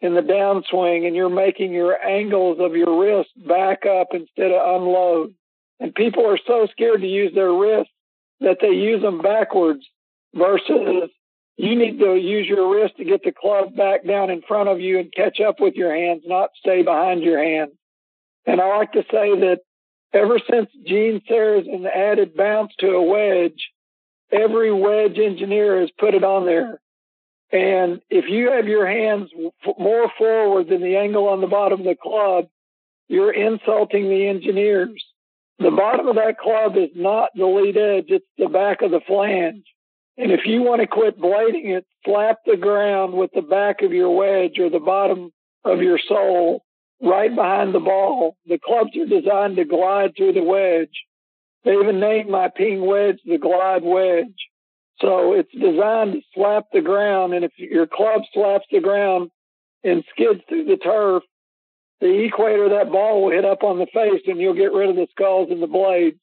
in 0.00 0.14
the 0.14 0.22
downswing 0.22 1.06
and 1.06 1.14
you're 1.14 1.28
making 1.28 1.72
your 1.72 2.00
angles 2.02 2.58
of 2.60 2.74
your 2.74 3.00
wrist 3.00 3.30
back 3.36 3.84
up 3.86 4.08
instead 4.12 4.50
of 4.50 4.80
unload. 4.80 5.34
And 5.78 5.94
people 5.94 6.26
are 6.26 6.38
so 6.46 6.66
scared 6.70 7.00
to 7.02 7.06
use 7.06 7.34
their 7.34 7.52
wrists 7.52 7.92
that 8.40 8.58
they 8.60 8.70
use 8.70 9.02
them 9.02 9.20
backwards 9.20 9.84
versus 10.34 11.10
you 11.56 11.76
need 11.76 11.98
to 11.98 12.16
use 12.16 12.46
your 12.46 12.74
wrist 12.74 12.96
to 12.96 13.04
get 13.04 13.22
the 13.22 13.32
club 13.32 13.76
back 13.76 14.06
down 14.06 14.30
in 14.30 14.40
front 14.42 14.68
of 14.70 14.80
you 14.80 14.98
and 14.98 15.12
catch 15.12 15.40
up 15.40 15.60
with 15.60 15.74
your 15.74 15.94
hands, 15.94 16.22
not 16.26 16.50
stay 16.58 16.82
behind 16.82 17.22
your 17.22 17.42
hands. 17.42 17.72
And 18.46 18.60
I 18.60 18.76
like 18.76 18.92
to 18.92 19.02
say 19.10 19.38
that 19.40 19.60
ever 20.12 20.38
since 20.50 20.70
Gene 20.86 21.20
Sarazen 21.28 21.86
added 21.86 22.36
bounce 22.36 22.72
to 22.80 22.88
a 22.88 23.02
wedge, 23.02 23.70
every 24.32 24.72
wedge 24.72 25.18
engineer 25.18 25.80
has 25.80 25.90
put 25.98 26.14
it 26.14 26.24
on 26.24 26.46
there. 26.46 26.80
And 27.52 28.00
if 28.10 28.26
you 28.28 28.52
have 28.52 28.68
your 28.68 28.86
hands 28.86 29.30
more 29.78 30.10
forward 30.16 30.68
than 30.68 30.82
the 30.82 30.96
angle 30.96 31.28
on 31.28 31.40
the 31.40 31.48
bottom 31.48 31.80
of 31.80 31.86
the 31.86 31.96
club, 32.00 32.46
you're 33.08 33.32
insulting 33.32 34.08
the 34.08 34.28
engineers. 34.28 35.04
The 35.58 35.72
bottom 35.72 36.06
of 36.06 36.14
that 36.14 36.38
club 36.38 36.76
is 36.76 36.90
not 36.94 37.30
the 37.34 37.46
lead 37.46 37.76
edge, 37.76 38.06
it's 38.08 38.24
the 38.38 38.48
back 38.48 38.82
of 38.82 38.92
the 38.92 39.00
flange. 39.06 39.64
And 40.16 40.30
if 40.32 40.40
you 40.46 40.62
want 40.62 40.80
to 40.80 40.86
quit 40.86 41.20
blading 41.20 41.76
it, 41.76 41.86
slap 42.04 42.38
the 42.46 42.56
ground 42.56 43.14
with 43.14 43.30
the 43.34 43.42
back 43.42 43.82
of 43.82 43.92
your 43.92 44.14
wedge 44.14 44.58
or 44.58 44.70
the 44.70 44.78
bottom 44.78 45.32
of 45.64 45.82
your 45.82 45.98
sole 45.98 46.62
right 47.02 47.34
behind 47.34 47.74
the 47.74 47.80
ball. 47.80 48.36
The 48.46 48.58
clubs 48.58 48.90
are 48.96 49.06
designed 49.06 49.56
to 49.56 49.64
glide 49.64 50.16
through 50.16 50.32
the 50.32 50.42
wedge. 50.42 51.04
They 51.64 51.72
even 51.72 52.00
named 52.00 52.30
my 52.30 52.48
ping 52.48 52.86
wedge 52.86 53.18
the 53.24 53.38
glide 53.38 53.82
wedge. 53.82 54.48
So 55.00 55.32
it's 55.32 55.52
designed 55.52 56.12
to 56.14 56.20
slap 56.34 56.66
the 56.72 56.80
ground. 56.80 57.34
And 57.34 57.44
if 57.44 57.52
your 57.56 57.86
club 57.86 58.22
slaps 58.32 58.66
the 58.70 58.80
ground 58.80 59.30
and 59.82 60.04
skids 60.10 60.40
through 60.48 60.66
the 60.66 60.76
turf, 60.76 61.22
the 62.00 62.24
equator 62.24 62.64
of 62.64 62.70
that 62.70 62.92
ball 62.92 63.22
will 63.22 63.30
hit 63.30 63.44
up 63.44 63.62
on 63.62 63.78
the 63.78 63.86
face 63.86 64.22
and 64.26 64.38
you'll 64.38 64.54
get 64.54 64.72
rid 64.72 64.90
of 64.90 64.96
the 64.96 65.06
skulls 65.10 65.48
and 65.50 65.62
the 65.62 65.66
blades. 65.66 66.16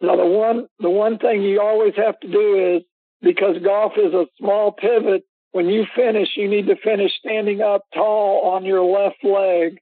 Now 0.00 0.16
the 0.16 0.26
one, 0.26 0.66
the 0.80 0.90
one 0.90 1.18
thing 1.18 1.42
you 1.42 1.60
always 1.60 1.94
have 1.96 2.18
to 2.20 2.28
do 2.28 2.76
is 2.76 2.82
because 3.22 3.62
golf 3.62 3.92
is 3.96 4.12
a 4.12 4.26
small 4.38 4.72
pivot, 4.72 5.24
when 5.52 5.68
you 5.68 5.84
finish, 5.94 6.30
you 6.36 6.48
need 6.48 6.66
to 6.66 6.76
finish 6.76 7.12
standing 7.18 7.60
up 7.60 7.82
tall 7.94 8.52
on 8.54 8.64
your 8.64 8.82
left 8.82 9.22
leg. 9.22 9.78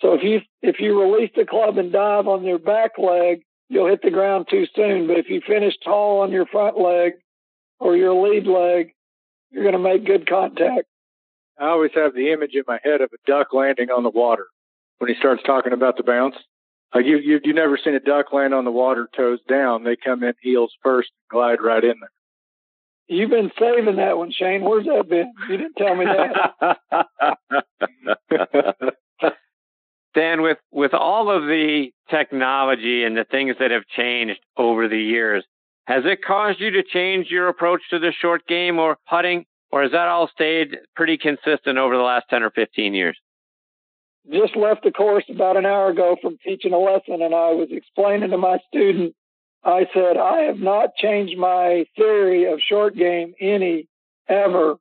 So 0.00 0.14
if 0.14 0.22
you, 0.22 0.40
if 0.62 0.80
you 0.80 1.00
release 1.00 1.30
the 1.36 1.44
club 1.44 1.78
and 1.78 1.92
dive 1.92 2.26
on 2.26 2.44
your 2.44 2.58
back 2.58 2.92
leg, 2.98 3.42
you'll 3.68 3.88
hit 3.88 4.02
the 4.02 4.10
ground 4.10 4.46
too 4.50 4.66
soon. 4.74 5.06
But 5.06 5.18
if 5.18 5.28
you 5.28 5.40
finish 5.46 5.74
tall 5.84 6.20
on 6.20 6.32
your 6.32 6.46
front 6.46 6.78
leg, 6.78 7.12
or 7.80 7.96
your 7.96 8.14
lead 8.14 8.46
leg, 8.46 8.92
you're 9.50 9.64
going 9.64 9.72
to 9.72 9.78
make 9.78 10.04
good 10.04 10.28
contact. 10.28 10.86
I 11.58 11.68
always 11.68 11.90
have 11.94 12.14
the 12.14 12.32
image 12.32 12.54
in 12.54 12.62
my 12.68 12.78
head 12.84 13.00
of 13.00 13.10
a 13.12 13.16
duck 13.26 13.48
landing 13.52 13.90
on 13.90 14.04
the 14.04 14.10
water 14.10 14.46
when 14.98 15.08
he 15.08 15.16
starts 15.18 15.42
talking 15.44 15.72
about 15.72 15.96
the 15.96 16.02
bounce. 16.02 16.36
Like 16.94 17.06
you, 17.06 17.18
you, 17.18 17.40
you 17.42 17.52
never 17.52 17.78
seen 17.82 17.94
a 17.94 18.00
duck 18.00 18.32
land 18.32 18.54
on 18.54 18.64
the 18.64 18.70
water 18.70 19.08
toes 19.16 19.40
down. 19.48 19.84
They 19.84 19.96
come 19.96 20.22
in 20.22 20.34
heels 20.40 20.72
first 20.82 21.10
and 21.10 21.36
glide 21.36 21.62
right 21.62 21.82
in 21.82 21.94
there. 22.00 22.10
You've 23.08 23.30
been 23.30 23.50
saving 23.58 23.96
that 23.96 24.16
one, 24.16 24.30
Shane. 24.30 24.62
Where's 24.62 24.86
that 24.86 25.08
been? 25.08 25.32
You 25.48 25.56
didn't 25.56 25.76
tell 25.76 25.96
me 25.96 26.04
that. 26.04 28.94
Dan, 30.14 30.42
with 30.42 30.58
with 30.72 30.94
all 30.94 31.30
of 31.30 31.44
the 31.44 31.90
technology 32.10 33.04
and 33.04 33.16
the 33.16 33.24
things 33.24 33.56
that 33.60 33.70
have 33.70 33.86
changed 33.96 34.40
over 34.56 34.88
the 34.88 34.98
years, 34.98 35.44
has 35.86 36.04
it 36.04 36.24
caused 36.24 36.60
you 36.60 36.70
to 36.72 36.82
change 36.82 37.28
your 37.30 37.48
approach 37.48 37.82
to 37.90 37.98
the 37.98 38.12
short 38.20 38.46
game 38.46 38.78
or 38.78 38.96
putting, 39.08 39.44
or 39.70 39.82
has 39.82 39.92
that 39.92 40.08
all 40.08 40.28
stayed 40.28 40.76
pretty 40.96 41.16
consistent 41.16 41.78
over 41.78 41.96
the 41.96 42.02
last 42.02 42.26
10 42.30 42.42
or 42.42 42.50
15 42.50 42.94
years? 42.94 43.16
Just 44.30 44.54
left 44.56 44.84
the 44.84 44.90
course 44.90 45.24
about 45.28 45.56
an 45.56 45.66
hour 45.66 45.90
ago 45.90 46.16
from 46.20 46.38
teaching 46.44 46.72
a 46.72 46.78
lesson, 46.78 47.22
and 47.22 47.34
I 47.34 47.52
was 47.52 47.68
explaining 47.70 48.30
to 48.30 48.38
my 48.38 48.58
student, 48.68 49.14
I 49.64 49.86
said, 49.94 50.16
I 50.16 50.42
have 50.42 50.58
not 50.58 50.94
changed 50.96 51.38
my 51.38 51.86
theory 51.96 52.52
of 52.52 52.60
short 52.60 52.94
game 52.94 53.34
any 53.40 53.88
ever, 54.28 54.76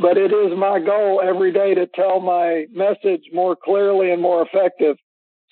but 0.00 0.16
it 0.16 0.32
is 0.32 0.56
my 0.56 0.80
goal 0.80 1.20
every 1.22 1.52
day 1.52 1.74
to 1.74 1.86
tell 1.86 2.20
my 2.20 2.66
message 2.72 3.24
more 3.32 3.54
clearly 3.54 4.10
and 4.10 4.22
more 4.22 4.42
effective. 4.42 4.96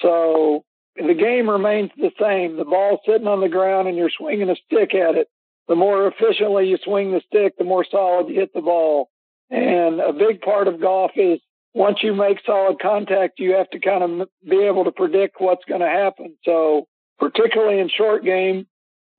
So 0.00 0.64
the 0.96 1.14
game 1.14 1.50
remains 1.50 1.90
the 1.96 2.10
same. 2.18 2.56
The 2.56 2.64
ball's 2.64 3.00
sitting 3.06 3.28
on 3.28 3.40
the 3.40 3.48
ground 3.48 3.88
and 3.88 3.96
you're 3.96 4.10
swinging 4.10 4.48
a 4.48 4.56
stick 4.56 4.94
at 4.94 5.16
it. 5.16 5.28
The 5.68 5.76
more 5.76 6.08
efficiently 6.08 6.68
you 6.68 6.78
swing 6.82 7.12
the 7.12 7.20
stick, 7.26 7.54
the 7.58 7.64
more 7.64 7.84
solid 7.90 8.28
you 8.28 8.36
hit 8.36 8.54
the 8.54 8.62
ball. 8.62 9.10
And 9.50 10.00
a 10.00 10.12
big 10.12 10.40
part 10.40 10.66
of 10.66 10.80
golf 10.80 11.10
is 11.16 11.40
once 11.74 11.98
you 12.02 12.14
make 12.14 12.38
solid 12.46 12.80
contact, 12.80 13.38
you 13.38 13.54
have 13.54 13.68
to 13.70 13.80
kind 13.80 14.02
of 14.02 14.28
be 14.48 14.64
able 14.64 14.84
to 14.84 14.92
predict 14.92 15.36
what's 15.38 15.64
going 15.66 15.82
to 15.82 15.86
happen. 15.86 16.36
So 16.44 16.86
particularly 17.18 17.80
in 17.80 17.90
short 17.90 18.24
game, 18.24 18.66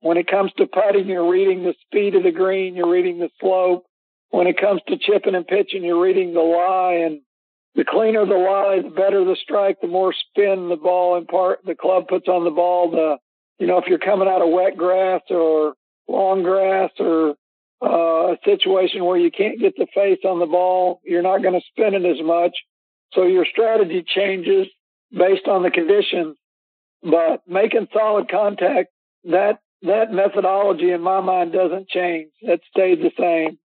when 0.00 0.16
it 0.16 0.26
comes 0.26 0.50
to 0.56 0.66
putting, 0.66 1.06
you're 1.06 1.30
reading 1.30 1.62
the 1.62 1.74
speed 1.86 2.16
of 2.16 2.24
the 2.24 2.32
green, 2.32 2.74
you're 2.74 2.90
reading 2.90 3.18
the 3.18 3.30
slope. 3.38 3.84
When 4.30 4.46
it 4.46 4.60
comes 4.60 4.80
to 4.88 4.96
chipping 4.96 5.34
and 5.34 5.46
pitching, 5.46 5.84
you're 5.84 6.00
reading 6.00 6.32
the 6.32 6.40
lie 6.40 7.04
and 7.04 7.20
the 7.74 7.84
cleaner 7.84 8.26
the 8.26 8.34
lie, 8.34 8.80
the 8.82 8.90
better 8.90 9.24
the 9.24 9.36
strike, 9.42 9.80
the 9.80 9.88
more 9.88 10.12
spin 10.12 10.68
the 10.68 10.76
ball 10.76 11.16
and 11.16 11.26
part 11.26 11.60
the 11.64 11.74
club 11.74 12.08
puts 12.08 12.28
on 12.28 12.44
the 12.44 12.50
ball. 12.50 12.90
The 12.90 13.16
you 13.58 13.66
know 13.66 13.78
if 13.78 13.86
you're 13.86 13.98
coming 13.98 14.28
out 14.28 14.42
of 14.42 14.50
wet 14.50 14.76
grass 14.76 15.22
or 15.30 15.74
long 16.08 16.42
grass 16.42 16.90
or 16.98 17.34
uh, 17.82 18.32
a 18.32 18.36
situation 18.44 19.04
where 19.04 19.16
you 19.18 19.30
can't 19.30 19.60
get 19.60 19.74
the 19.76 19.86
face 19.94 20.20
on 20.24 20.38
the 20.38 20.46
ball, 20.46 21.00
you're 21.04 21.22
not 21.22 21.42
going 21.42 21.54
to 21.54 21.66
spin 21.70 21.94
it 21.94 22.04
as 22.04 22.24
much. 22.24 22.54
So 23.14 23.24
your 23.24 23.46
strategy 23.50 24.04
changes 24.06 24.66
based 25.10 25.48
on 25.48 25.62
the 25.62 25.70
conditions. 25.70 26.36
But 27.02 27.42
making 27.46 27.88
solid 27.92 28.30
contact, 28.30 28.90
that 29.24 29.60
that 29.82 30.12
methodology 30.12 30.90
in 30.90 31.00
my 31.00 31.20
mind 31.20 31.52
doesn't 31.52 31.88
change. 31.88 32.30
It 32.40 32.60
stayed 32.70 33.00
the 33.00 33.10
same. 33.18 33.58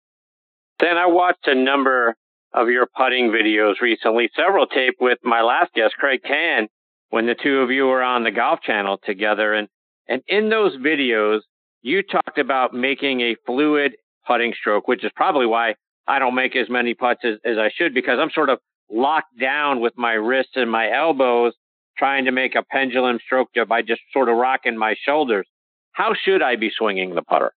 Then 0.79 0.97
I 0.97 1.05
watched 1.07 1.47
a 1.47 1.55
number 1.55 2.15
of 2.53 2.69
your 2.69 2.88
putting 2.95 3.29
videos 3.29 3.81
recently, 3.81 4.29
several 4.36 4.67
taped 4.67 5.01
with 5.01 5.17
my 5.23 5.41
last 5.41 5.73
guest, 5.73 5.95
Craig 5.97 6.21
Kann, 6.23 6.67
when 7.09 7.25
the 7.25 7.36
two 7.36 7.59
of 7.59 7.71
you 7.71 7.86
were 7.86 8.03
on 8.03 8.23
the 8.23 8.31
Golf 8.31 8.62
Channel 8.62 8.99
together. 9.03 9.53
And, 9.53 9.67
and 10.07 10.21
in 10.27 10.49
those 10.49 10.75
videos, 10.77 11.39
you 11.81 12.03
talked 12.03 12.38
about 12.38 12.73
making 12.73 13.21
a 13.21 13.36
fluid 13.45 13.93
putting 14.25 14.53
stroke, 14.59 14.88
which 14.88 15.03
is 15.03 15.12
probably 15.15 15.45
why 15.45 15.75
I 16.07 16.19
don't 16.19 16.36
make 16.36 16.55
as 16.55 16.69
many 16.69 16.93
putts 16.93 17.21
as, 17.23 17.36
as 17.45 17.57
I 17.57 17.69
should 17.75 17.93
because 17.93 18.19
I'm 18.19 18.31
sort 18.31 18.49
of 18.49 18.59
locked 18.89 19.39
down 19.39 19.79
with 19.79 19.93
my 19.97 20.13
wrists 20.13 20.53
and 20.55 20.69
my 20.69 20.91
elbows 20.91 21.53
trying 21.97 22.25
to 22.25 22.31
make 22.31 22.55
a 22.55 22.63
pendulum 22.63 23.19
stroke 23.23 23.49
by 23.67 23.81
just 23.81 24.01
sort 24.12 24.29
of 24.29 24.36
rocking 24.36 24.77
my 24.77 24.95
shoulders. 25.05 25.47
How 25.91 26.13
should 26.13 26.41
I 26.41 26.55
be 26.55 26.71
swinging 26.75 27.15
the 27.15 27.21
putter? 27.21 27.53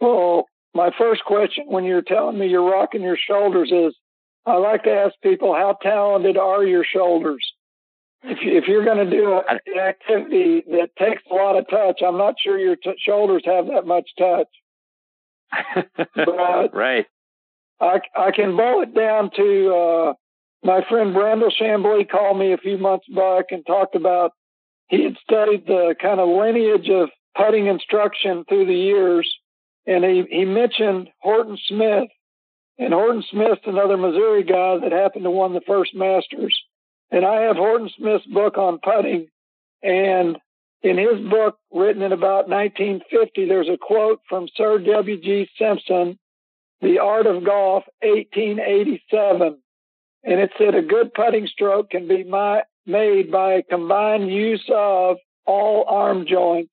Well, 0.00 0.46
my 0.74 0.90
first 0.98 1.24
question 1.24 1.64
when 1.68 1.84
you're 1.84 2.02
telling 2.02 2.38
me 2.38 2.48
you're 2.48 2.68
rocking 2.68 3.02
your 3.02 3.18
shoulders 3.18 3.70
is 3.72 3.94
I 4.46 4.56
like 4.56 4.82
to 4.84 4.90
ask 4.90 5.14
people, 5.22 5.54
how 5.54 5.76
talented 5.80 6.36
are 6.36 6.64
your 6.64 6.84
shoulders? 6.84 7.44
If, 8.22 8.38
you, 8.42 8.58
if 8.58 8.64
you're 8.66 8.84
going 8.84 9.08
to 9.08 9.10
do 9.10 9.40
an 9.48 9.58
activity 9.78 10.64
that 10.68 10.90
takes 10.98 11.22
a 11.30 11.34
lot 11.34 11.56
of 11.56 11.68
touch, 11.68 12.00
I'm 12.06 12.18
not 12.18 12.34
sure 12.42 12.58
your 12.58 12.76
t- 12.76 12.94
shoulders 12.98 13.42
have 13.46 13.66
that 13.66 13.86
much 13.86 14.08
touch. 14.18 14.48
but 16.14 16.74
right. 16.74 17.06
I, 17.80 18.00
I 18.16 18.30
can 18.32 18.56
boil 18.56 18.82
it 18.82 18.94
down 18.94 19.30
to 19.36 19.74
uh, 19.74 20.12
my 20.62 20.82
friend 20.88 21.14
Brandel 21.14 21.52
Chamblee 21.60 22.08
called 22.08 22.38
me 22.38 22.52
a 22.52 22.58
few 22.58 22.78
months 22.78 23.06
back 23.08 23.46
and 23.50 23.64
talked 23.66 23.94
about 23.94 24.32
he 24.88 25.04
had 25.04 25.16
studied 25.22 25.66
the 25.66 25.94
kind 26.00 26.20
of 26.20 26.28
lineage 26.28 26.88
of 26.90 27.10
putting 27.36 27.66
instruction 27.66 28.44
through 28.48 28.66
the 28.66 28.74
years, 28.74 29.32
and 29.86 30.04
he, 30.04 30.24
he 30.30 30.44
mentioned 30.44 31.08
Horton 31.20 31.58
Smith, 31.68 32.08
and 32.78 32.92
Horton 32.92 33.24
Smith's 33.30 33.62
another 33.66 33.96
Missouri 33.96 34.42
guy 34.42 34.78
that 34.78 34.92
happened 34.92 35.24
to 35.24 35.30
win 35.30 35.52
the 35.52 35.60
first 35.66 35.94
Masters. 35.94 36.58
And 37.10 37.24
I 37.24 37.42
have 37.42 37.56
Horton 37.56 37.90
Smith's 37.96 38.26
book 38.26 38.58
on 38.58 38.78
putting, 38.82 39.28
and 39.82 40.38
in 40.82 40.98
his 40.98 41.20
book 41.30 41.56
written 41.72 42.02
in 42.02 42.12
about 42.12 42.48
1950, 42.48 43.46
there's 43.46 43.68
a 43.68 43.78
quote 43.78 44.20
from 44.28 44.48
Sir 44.54 44.78
W.G. 44.78 45.48
Simpson, 45.58 46.18
The 46.82 46.98
Art 46.98 47.26
of 47.26 47.44
Golf, 47.44 47.84
1887. 48.02 49.58
And 50.24 50.40
it 50.40 50.50
said 50.58 50.74
a 50.74 50.82
good 50.82 51.14
putting 51.14 51.46
stroke 51.46 51.90
can 51.90 52.08
be 52.08 52.24
my, 52.24 52.62
made 52.86 53.30
by 53.30 53.54
a 53.54 53.62
combined 53.62 54.30
use 54.30 54.64
of 54.74 55.16
all 55.46 55.84
arm 55.88 56.26
joints. 56.26 56.70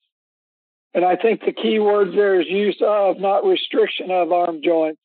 And 0.94 1.06
I 1.06 1.16
think 1.16 1.42
the 1.42 1.54
key 1.54 1.80
word 1.80 2.10
there 2.14 2.42
is 2.42 2.48
use 2.48 2.82
of, 2.86 3.20
not 3.20 3.46
restriction 3.46 4.12
of 4.12 4.32
arm 4.32 4.62
joints. 4.64 5.00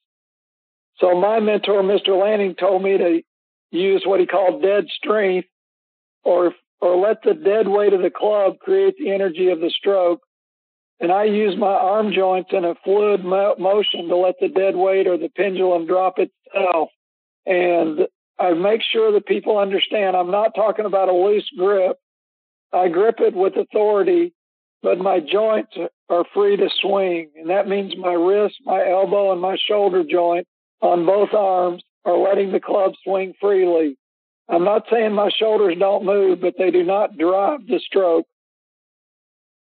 So 0.99 1.19
my 1.21 1.41
mentor, 1.41 1.83
Mr. 1.83 2.21
Lanning, 2.21 2.55
told 2.55 2.83
me 2.83 2.97
to 2.99 3.23
use 3.71 4.03
what 4.07 4.21
he 4.21 4.27
called 4.27 4.63
dead 4.63 4.87
strength 4.89 5.49
or 6.25 6.53
or 6.81 6.97
let 6.97 7.23
the 7.23 7.35
dead 7.35 7.67
weight 7.67 7.95
of 7.95 8.03
the 8.03 8.11
club 8.11 8.59
create 8.59 8.97
the 8.99 9.11
energy 9.11 9.49
of 9.49 9.61
the 9.61 9.71
stroke. 9.71 10.21
And 11.01 11.11
I 11.11 11.25
use 11.25 11.57
my 11.59 11.73
arm 11.73 12.13
joints 12.13 12.51
in 12.53 12.65
a 12.65 12.75
fluid 12.85 13.25
mo- 13.25 13.57
motion 13.59 14.09
to 14.09 14.17
let 14.17 14.35
the 14.41 14.49
dead 14.49 14.77
weight 14.77 15.07
or 15.07 15.17
the 15.17 15.31
pendulum 15.35 15.87
drop 15.87 16.19
itself. 16.19 16.91
And 17.47 18.01
I 18.39 18.53
make 18.53 18.83
sure 18.83 19.13
that 19.13 19.27
people 19.27 19.59
understand 19.59 20.17
I'm 20.17 20.31
not 20.31 20.55
talking 20.55 20.85
about 20.85 21.09
a 21.09 21.13
loose 21.13 21.49
grip. 21.57 21.97
I 22.73 22.89
grip 22.89 23.21
it 23.21 23.35
with 23.35 23.57
authority, 23.57 24.35
but 24.87 24.99
my 24.99 25.19
joints 25.19 25.73
are 26.09 26.25
free 26.33 26.57
to 26.57 26.71
swing. 26.81 27.31
And 27.35 27.51
that 27.51 27.67
means 27.67 27.97
my 27.99 28.13
wrist, 28.13 28.55
my 28.65 28.89
elbow, 28.89 29.33
and 29.33 29.41
my 29.41 29.57
shoulder 29.69 30.05
joint 30.09 30.47
on 30.81 31.05
both 31.05 31.35
arms 31.35 31.83
are 32.05 32.17
letting 32.17 32.53
the 32.53 32.61
club 32.61 32.93
swing 33.03 33.35
freely. 33.41 33.99
I'm 34.49 34.63
not 34.63 34.85
saying 34.89 35.13
my 35.13 35.29
shoulders 35.37 35.75
don't 35.77 36.05
move, 36.05 36.41
but 36.41 36.55
they 36.57 36.71
do 36.71 36.85
not 36.85 37.19
drive 37.19 37.67
the 37.67 37.81
stroke. 37.85 38.27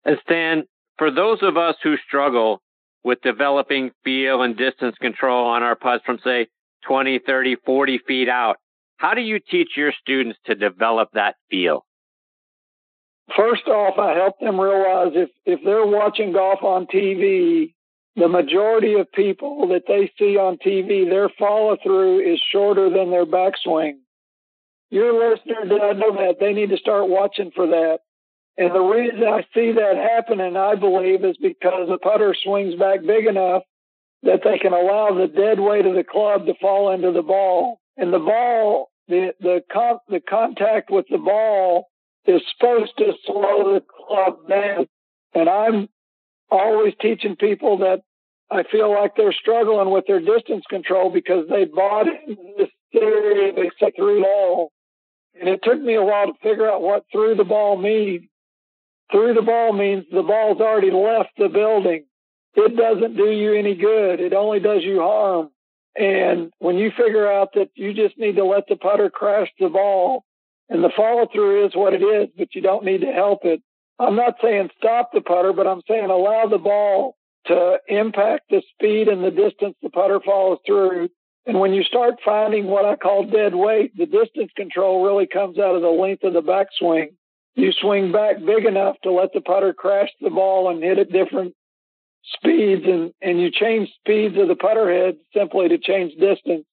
And 0.05 0.19
Stan, 0.25 0.65
for 0.99 1.13
those 1.13 1.39
of 1.43 1.57
us 1.57 1.77
who 1.85 1.95
struggle 2.05 2.61
with 3.05 3.23
developing 3.23 3.93
feel 4.03 4.43
and 4.43 4.57
distance 4.57 4.97
control 5.01 5.47
on 5.47 5.63
our 5.63 5.77
putts 5.77 6.05
from, 6.05 6.19
say, 6.25 6.49
20, 6.85 7.21
30, 7.25 7.59
40 7.65 8.01
feet 8.09 8.29
out, 8.29 8.57
how 8.97 9.15
do 9.15 9.21
you 9.21 9.39
teach 9.39 9.77
your 9.77 9.93
students 10.01 10.41
to 10.47 10.57
develop 10.57 11.11
that 11.13 11.37
feel? 11.49 11.85
First 13.37 13.66
off, 13.66 13.99
I 13.99 14.14
help 14.14 14.38
them 14.40 14.61
realize 14.61 15.12
if, 15.14 15.31
if 15.47 15.61
they're 15.64 15.87
watching 15.87 16.33
golf 16.33 16.62
on 16.62 16.87
TV, 16.87 17.73
the 18.16 18.29
majority 18.29 18.95
of 18.95 19.11
people 19.12 19.68
that 19.68 19.85
they 19.88 20.12
see 20.18 20.37
on 20.37 20.59
TV, 20.59 21.09
their 21.09 21.31
follow 21.38 21.77
through 21.83 22.21
is 22.21 22.40
shorter 22.53 22.90
than 22.90 23.11
their 23.11 23.25
backswing 23.27 23.95
your 24.92 25.31
listener 25.31 25.64
doesn't 25.64 25.99
know 25.99 26.12
that. 26.16 26.37
They 26.38 26.53
need 26.53 26.68
to 26.68 26.77
start 26.77 27.09
watching 27.09 27.51
for 27.57 27.66
that. 27.66 28.01
And 28.59 28.75
the 28.75 28.81
reason 28.81 29.25
I 29.25 29.40
see 29.55 29.73
that 29.73 29.97
happening, 29.97 30.55
I 30.55 30.75
believe, 30.75 31.25
is 31.25 31.38
because 31.40 31.88
the 31.88 31.97
putter 31.97 32.37
swings 32.45 32.75
back 32.75 33.01
big 33.01 33.27
enough 33.27 33.62
that 34.23 34.42
they 34.45 34.59
can 34.59 34.75
allow 34.75 35.14
the 35.14 35.29
dead 35.29 35.59
weight 35.59 35.87
of 35.87 35.95
the 35.95 36.05
club 36.05 36.45
to 36.45 36.53
fall 36.61 36.92
into 36.92 37.11
the 37.11 37.23
ball. 37.23 37.81
And 37.97 38.12
the 38.12 38.18
ball, 38.18 38.90
the 39.09 39.33
the 39.40 39.62
con- 39.73 39.99
the 40.09 40.21
contact 40.21 40.90
with 40.90 41.07
the 41.11 41.16
ball 41.16 41.88
is 42.27 42.43
supposed 42.53 42.93
to 42.99 43.13
slow 43.25 43.75
the 43.75 43.83
club 44.07 44.49
down. 44.49 44.87
And 45.35 45.49
I'm 45.49 45.89
always 46.51 46.95
teaching 47.01 47.37
people 47.37 47.79
that 47.79 48.03
I 48.51 48.65
feel 48.65 48.93
like 48.93 49.17
they're 49.17 49.33
struggling 49.33 49.91
with 49.91 50.05
their 50.07 50.21
distance 50.21 50.65
control 50.69 51.11
because 51.11 51.47
they 51.49 51.65
bought 51.65 52.07
this 52.59 52.69
theory 52.93 53.51
of 53.51 53.57
a 53.57 53.91
through 53.97 54.23
ball 54.23 54.73
and 55.39 55.49
it 55.49 55.61
took 55.63 55.81
me 55.81 55.95
a 55.95 56.03
while 56.03 56.27
to 56.27 56.33
figure 56.43 56.71
out 56.71 56.83
what 56.83 57.05
through 57.11 57.37
the 57.37 57.45
ball 57.45 57.77
means. 57.77 58.29
Through 59.11 59.35
the 59.35 59.43
ball 59.43 59.73
means 59.73 60.05
the 60.11 60.23
ball's 60.23 60.61
already 60.61 60.91
left 60.91 61.31
the 61.37 61.49
building. 61.49 62.05
It 62.55 62.77
doesn't 62.77 63.17
do 63.17 63.31
you 63.31 63.55
any 63.55 63.75
good. 63.75 64.21
It 64.21 64.33
only 64.33 64.61
does 64.61 64.83
you 64.83 65.01
harm. 65.01 65.51
And 65.97 66.53
when 66.59 66.77
you 66.77 66.91
figure 66.91 67.31
out 67.31 67.51
that 67.55 67.71
you 67.75 67.93
just 67.93 68.19
need 68.19 68.37
to 68.37 68.45
let 68.45 68.65
the 68.69 68.77
putter 68.77 69.11
crash 69.11 69.49
the 69.59 69.69
ball 69.69 70.25
and 70.73 70.83
the 70.83 70.91
follow 70.97 71.27
through 71.33 71.67
is 71.67 71.77
what 71.77 71.95
it 71.95 72.03
is, 72.03 72.29
but 72.37 72.55
you 72.55 72.63
don't 72.63 72.85
need 72.85 73.03
to 73.03 73.13
help 73.13 73.45
it. 73.45 73.63
I'm 73.99 74.17
not 74.17 74.37
saying 74.43 74.71
stop 74.79 75.11
the 75.13 75.21
putter, 75.21 75.53
but 75.53 75.67
I'm 75.67 75.83
saying 75.87 76.11
allow 76.11 76.47
the 76.47 76.59
ball 76.59 77.17
to 77.47 77.79
impact 77.89 78.51
the 78.51 78.63
speed 78.75 79.09
and 79.09 79.23
the 79.23 79.31
distance 79.31 79.77
the 79.83 79.91
putter 79.91 80.21
follows 80.25 80.59
through 80.67 81.09
and 81.45 81.59
when 81.59 81.73
you 81.73 81.83
start 81.83 82.21
finding 82.25 82.67
what 82.67 82.85
I 82.85 82.97
call 82.97 83.25
dead 83.25 83.55
weight, 83.55 83.97
the 83.97 84.07
distance 84.07 84.53
control 84.57 85.05
really 85.05 85.27
comes 85.27 85.59
out 85.59 85.75
of 85.75 85.83
the 85.83 85.89
length 85.89 86.23
of 86.23 86.35
the 86.35 86.43
backswing. 86.43 87.15
You 87.55 87.73
swing 87.73 88.13
back 88.13 88.37
big 88.45 88.65
enough 88.65 88.97
to 89.03 89.11
let 89.11 89.33
the 89.33 89.41
putter 89.41 89.73
crash 89.73 90.09
the 90.21 90.31
ball 90.31 90.71
and 90.71 90.83
hit 90.83 90.99
at 90.99 91.13
different 91.13 91.55
speeds, 92.37 92.85
and, 92.87 93.13
and 93.21 93.41
you 93.41 93.51
change 93.51 93.91
speeds 94.01 94.37
of 94.39 94.49
the 94.49 94.55
putter 94.55 94.91
head 94.91 95.17
simply 95.35 95.69
to 95.69 95.79
change 95.79 96.13
distance. 96.15 96.65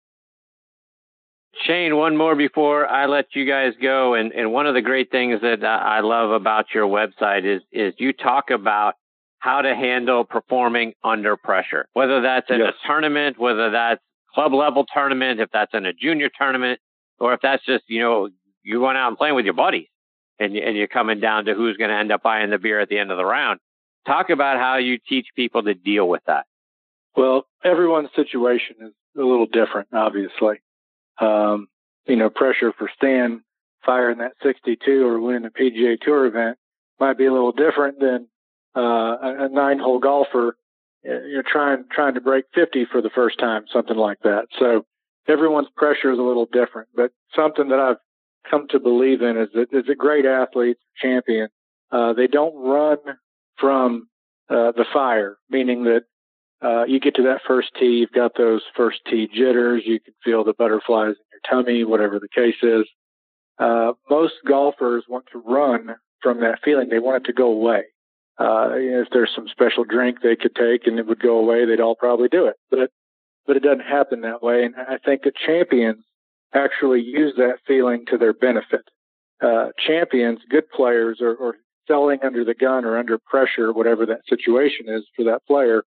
Shane, 1.66 1.98
one 1.98 2.16
more 2.16 2.36
before 2.36 2.88
I 2.88 3.08
let 3.08 3.26
you 3.34 3.46
guys 3.46 3.74
go. 3.82 4.14
And, 4.14 4.32
and 4.32 4.54
one 4.54 4.68
of 4.68 4.76
the 4.76 4.82
great 4.82 5.12
things 5.12 5.42
that 5.42 5.64
I 5.64 6.00
love 6.02 6.32
about 6.32 6.66
your 6.74 6.88
website 6.88 7.46
is, 7.46 7.62
is 7.72 7.94
you 7.98 8.14
talk 8.14 8.50
about 8.50 8.94
how 9.40 9.62
to 9.62 9.74
handle 9.76 10.24
performing 10.24 10.94
under 11.04 11.38
pressure, 11.38 11.88
whether 11.94 12.22
that's 12.22 12.50
in 12.50 12.60
yes. 12.60 12.74
a 12.84 12.88
tournament, 12.88 13.40
whether 13.40 13.72
that's 13.72 14.02
club 14.34 14.54
level 14.54 14.86
tournament, 14.94 15.40
if 15.40 15.50
that's 15.52 15.74
in 15.74 15.86
a 15.86 15.94
junior 15.94 16.30
tournament, 16.38 16.80
or 17.20 17.34
if 17.34 17.40
that's 17.42 17.66
just, 17.66 17.84
you 17.88 18.02
know, 18.02 18.30
you're 18.64 18.80
going 18.80 18.98
out 18.98 19.08
and 19.08 19.18
playing 19.18 19.36
with 19.36 19.46
your 19.46 19.54
buddies 19.54 19.88
and, 20.40 20.56
and 20.56 20.78
you're 20.78 20.88
coming 20.88 21.20
down 21.20 21.46
to 21.46 21.54
who's 21.54 21.78
going 21.78 21.90
to 21.90 21.96
end 21.96 22.12
up 22.12 22.22
buying 22.22 22.50
the 22.50 22.58
beer 22.58 22.80
at 22.80 22.90
the 22.90 23.00
end 23.00 23.12
of 23.12 23.18
the 23.18 23.26
round. 23.26 23.60
Talk 24.06 24.30
about 24.30 24.58
how 24.58 24.78
you 24.78 24.98
teach 25.08 25.28
people 25.36 25.64
to 25.64 25.74
deal 25.74 26.08
with 26.08 26.22
that. 26.28 26.46
Well, 27.16 27.46
everyone's 27.64 28.10
situation 28.16 28.76
is 28.82 28.94
a 29.18 29.22
little 29.22 29.48
different, 29.48 29.90
obviously. 29.94 30.62
Um, 31.20 31.68
you 32.06 32.16
know, 32.16 32.30
pressure 32.30 32.74
for 32.78 32.90
Stan 32.96 33.42
firing 33.86 34.20
that 34.20 34.34
62 34.44 35.06
or 35.06 35.20
winning 35.20 35.46
a 35.46 35.50
PGA 35.50 36.00
Tour 36.00 36.26
event 36.26 36.58
might 37.00 37.18
be 37.18 37.26
a 37.26 37.34
little 37.34 37.52
different 37.52 38.00
than 38.00 38.28
uh, 38.76 39.18
a 39.22 39.50
nine 39.50 39.80
hole 39.80 40.00
golfer 40.00 40.56
you're 41.04 41.44
trying 41.44 41.86
trying 41.92 42.16
to 42.16 42.22
break 42.22 42.46
50 42.54 42.86
for 42.92 43.02
the 43.02 43.10
first 43.10 43.40
time, 43.40 43.66
something 43.72 43.96
like 43.96 44.20
that. 44.24 44.48
So 44.58 44.86
everyone's 45.28 45.70
pressure 45.76 46.12
is 46.12 46.20
a 46.20 46.24
little 46.24 46.48
different, 46.52 46.90
but 46.96 47.12
something 47.36 47.70
that 47.70 47.80
I've 47.80 47.98
come 48.50 48.68
to 48.70 48.80
believe 48.80 49.22
in 49.22 49.38
is 49.38 49.50
that 49.54 49.68
is 49.72 49.90
a 49.90 49.96
great 49.96 50.26
athletes, 50.26 50.82
champion. 51.02 51.50
Uh, 51.92 52.14
they 52.14 52.28
don't 52.28 52.56
run 52.56 52.98
from 53.58 54.08
uh, 54.50 54.72
the 54.72 54.86
fire, 54.92 55.38
meaning 55.50 55.84
that 55.86 56.04
uh, 56.64 56.84
you 56.86 57.00
get 57.00 57.16
to 57.16 57.24
that 57.24 57.42
first 57.48 57.70
tee, 57.80 58.00
you've 58.00 58.12
got 58.12 58.36
those 58.38 58.62
first 58.76 59.00
tee 59.10 59.28
jitters, 59.34 59.84
you 59.86 60.00
can 60.00 60.14
feel 60.24 60.44
the 60.44 60.54
butterflies 60.54 61.16
in 61.16 61.26
your 61.32 61.42
tummy, 61.50 61.84
whatever 61.84 62.20
the 62.20 62.28
case 62.28 62.62
is. 62.62 62.86
Uh, 63.58 63.94
most 64.10 64.34
golfers 64.48 65.04
want 65.08 65.26
to 65.32 65.40
run 65.40 65.96
from 66.22 66.42
that 66.42 66.60
feeling. 66.64 66.90
They 66.90 67.00
want 67.00 67.24
it 67.24 67.28
to 67.28 67.34
go 67.34 67.52
away 67.52 67.84
uh, 68.40 68.70
if 68.74 69.10
there's 69.12 69.32
some 69.36 69.48
special 69.50 69.84
drink 69.84 70.22
they 70.22 70.36
could 70.36 70.56
take 70.56 70.88
and 70.88 70.98
it 70.98 71.06
would 71.06 71.20
go 71.20 71.38
away, 71.38 71.66
they'd 71.66 71.82
all 71.82 71.96
probably 71.96 72.30
do 72.30 72.46
it. 72.46 72.56
But 72.72 72.92
but 73.46 73.58
it 73.58 73.64
doesn't 73.64 73.82
happen 73.82 74.22
that 74.22 74.44
way. 74.44 74.64
And 74.64 74.76
I 74.76 74.98
think 75.04 75.24
the 75.24 75.32
champions 75.46 76.04
actually 76.54 77.02
use 77.02 77.34
that 77.38 77.58
feeling 77.66 78.06
to 78.08 78.18
their 78.18 78.34
benefit. 78.34 78.82
Uh, 79.42 79.70
champions, 79.78 80.40
good 80.50 80.70
players, 80.70 81.20
are, 81.20 81.36
are 81.42 81.56
selling 81.88 82.20
under 82.24 82.46
the 82.46 82.54
gun 82.54 82.86
or 82.86 82.98
under 82.98 83.18
pressure, 83.18 83.74
whatever 83.74 84.06
that 84.06 84.22
situation 84.30 84.86
is 84.88 85.04
for 85.16 85.26
that 85.26 85.46
player, 85.48 85.84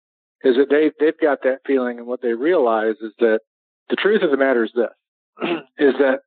is 0.44 0.56
that 0.56 0.70
they 0.70 0.90
they've 0.98 1.18
got 1.20 1.42
that 1.42 1.60
feeling, 1.66 1.98
and 1.98 2.06
what 2.06 2.22
they 2.22 2.32
realize 2.32 2.96
is 3.00 3.12
that 3.18 3.40
the 3.90 3.96
truth 3.96 4.22
of 4.22 4.30
the 4.30 4.36
matter 4.36 4.64
is 4.64 4.72
this: 4.74 5.48
is 5.78 5.94
that 5.98 6.20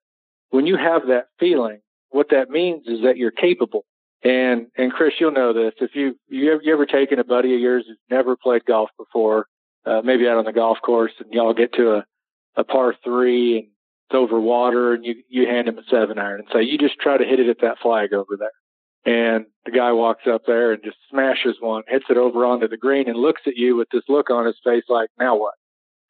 when 0.49 0.67
you 0.67 0.77
have 0.77 1.07
that 1.07 1.27
feeling, 1.39 1.79
what 2.09 2.29
that 2.31 2.49
means 2.49 2.87
is 2.87 3.01
that 3.03 3.17
you're 3.17 3.31
capable. 3.31 3.85
And 4.23 4.67
and 4.77 4.91
Chris, 4.91 5.13
you'll 5.19 5.31
know 5.31 5.53
this. 5.53 5.73
If 5.79 5.95
you 5.95 6.15
you 6.27 6.53
ever, 6.53 6.61
you 6.63 6.73
ever 6.73 6.85
taken 6.85 7.19
a 7.19 7.23
buddy 7.23 7.55
of 7.55 7.61
yours 7.61 7.85
who's 7.87 7.97
never 8.09 8.35
played 8.35 8.65
golf 8.65 8.89
before, 8.97 9.47
uh, 9.85 10.01
maybe 10.03 10.27
out 10.27 10.37
on 10.37 10.45
the 10.45 10.53
golf 10.53 10.77
course, 10.85 11.13
and 11.19 11.33
y'all 11.33 11.53
get 11.53 11.73
to 11.73 11.95
a 11.95 12.05
a 12.55 12.63
par 12.63 12.93
three 13.03 13.57
and 13.57 13.67
it's 14.11 14.17
over 14.17 14.39
water, 14.39 14.93
and 14.93 15.05
you 15.05 15.15
you 15.29 15.47
hand 15.47 15.67
him 15.67 15.77
a 15.77 15.83
seven 15.89 16.19
iron 16.19 16.41
and 16.41 16.49
say, 16.53 16.63
you 16.63 16.77
just 16.77 16.99
try 16.99 17.17
to 17.17 17.23
hit 17.23 17.39
it 17.39 17.49
at 17.49 17.61
that 17.61 17.79
flag 17.81 18.13
over 18.13 18.35
there. 18.37 18.51
And 19.05 19.45
the 19.65 19.71
guy 19.71 19.91
walks 19.93 20.23
up 20.31 20.43
there 20.45 20.73
and 20.73 20.83
just 20.83 20.97
smashes 21.09 21.57
one, 21.59 21.83
hits 21.87 22.05
it 22.09 22.17
over 22.17 22.45
onto 22.45 22.67
the 22.67 22.77
green, 22.77 23.09
and 23.09 23.17
looks 23.17 23.41
at 23.47 23.57
you 23.57 23.75
with 23.75 23.89
this 23.91 24.03
look 24.07 24.29
on 24.29 24.45
his 24.45 24.57
face 24.63 24.83
like, 24.89 25.09
now 25.19 25.37
what? 25.37 25.55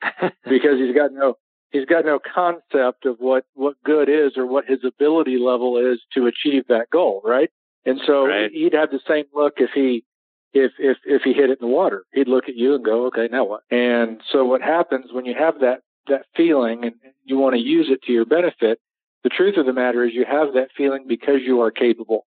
because 0.50 0.78
he's 0.78 0.96
got 0.96 1.14
no 1.14 1.38
he's 1.72 1.86
got 1.86 2.06
no 2.06 2.20
concept 2.20 3.06
of 3.06 3.18
what 3.20 3.46
what 3.54 3.76
good 3.84 4.10
is 4.10 4.38
or 4.38 4.46
what 4.46 4.66
his 4.66 4.80
ability 4.84 5.38
level 5.38 5.78
is 5.78 6.02
to 6.14 6.28
achieve 6.28 6.64
that 6.68 6.90
goal, 6.92 7.22
right? 7.24 7.50
And 7.86 8.00
so 8.06 8.28
right. 8.28 8.52
he'd 8.52 8.74
have 8.74 8.92
the 8.92 9.00
same 9.08 9.26
look 9.34 9.54
if 9.58 9.72
he 9.74 10.04
if 10.54 10.72
if 10.78 10.98
if 11.06 11.22
he 11.24 11.34
hit 11.34 11.50
it 11.50 11.60
in 11.62 11.68
the 11.68 11.74
water. 11.74 12.04
He'd 12.14 12.28
look 12.28 12.50
at 12.50 12.56
you 12.56 12.76
and 12.76 12.84
go, 12.84 13.06
"Okay, 13.08 13.28
now 13.32 13.46
what?" 13.46 13.62
And 13.72 14.22
so 14.32 14.46
what 14.46 14.62
happens 14.62 15.12
when 15.12 15.26
you 15.26 15.34
have 15.38 15.60
that 15.60 15.82
that 16.08 16.26
feeling 16.36 16.84
and 16.84 16.96
you 17.24 17.38
want 17.38 17.56
to 17.56 17.62
use 17.62 17.88
it 17.90 18.04
to 18.04 18.12
your 18.12 18.26
benefit? 18.26 18.80
The 19.24 19.30
truth 19.30 19.58
of 19.58 19.66
the 19.66 19.74
matter 19.74 20.04
is 20.04 20.14
you 20.14 20.26
have 20.26 20.54
that 20.54 20.70
feeling 20.76 21.06
because 21.08 21.42
you 21.46 21.62
are 21.62 21.72
capable. 21.72 22.26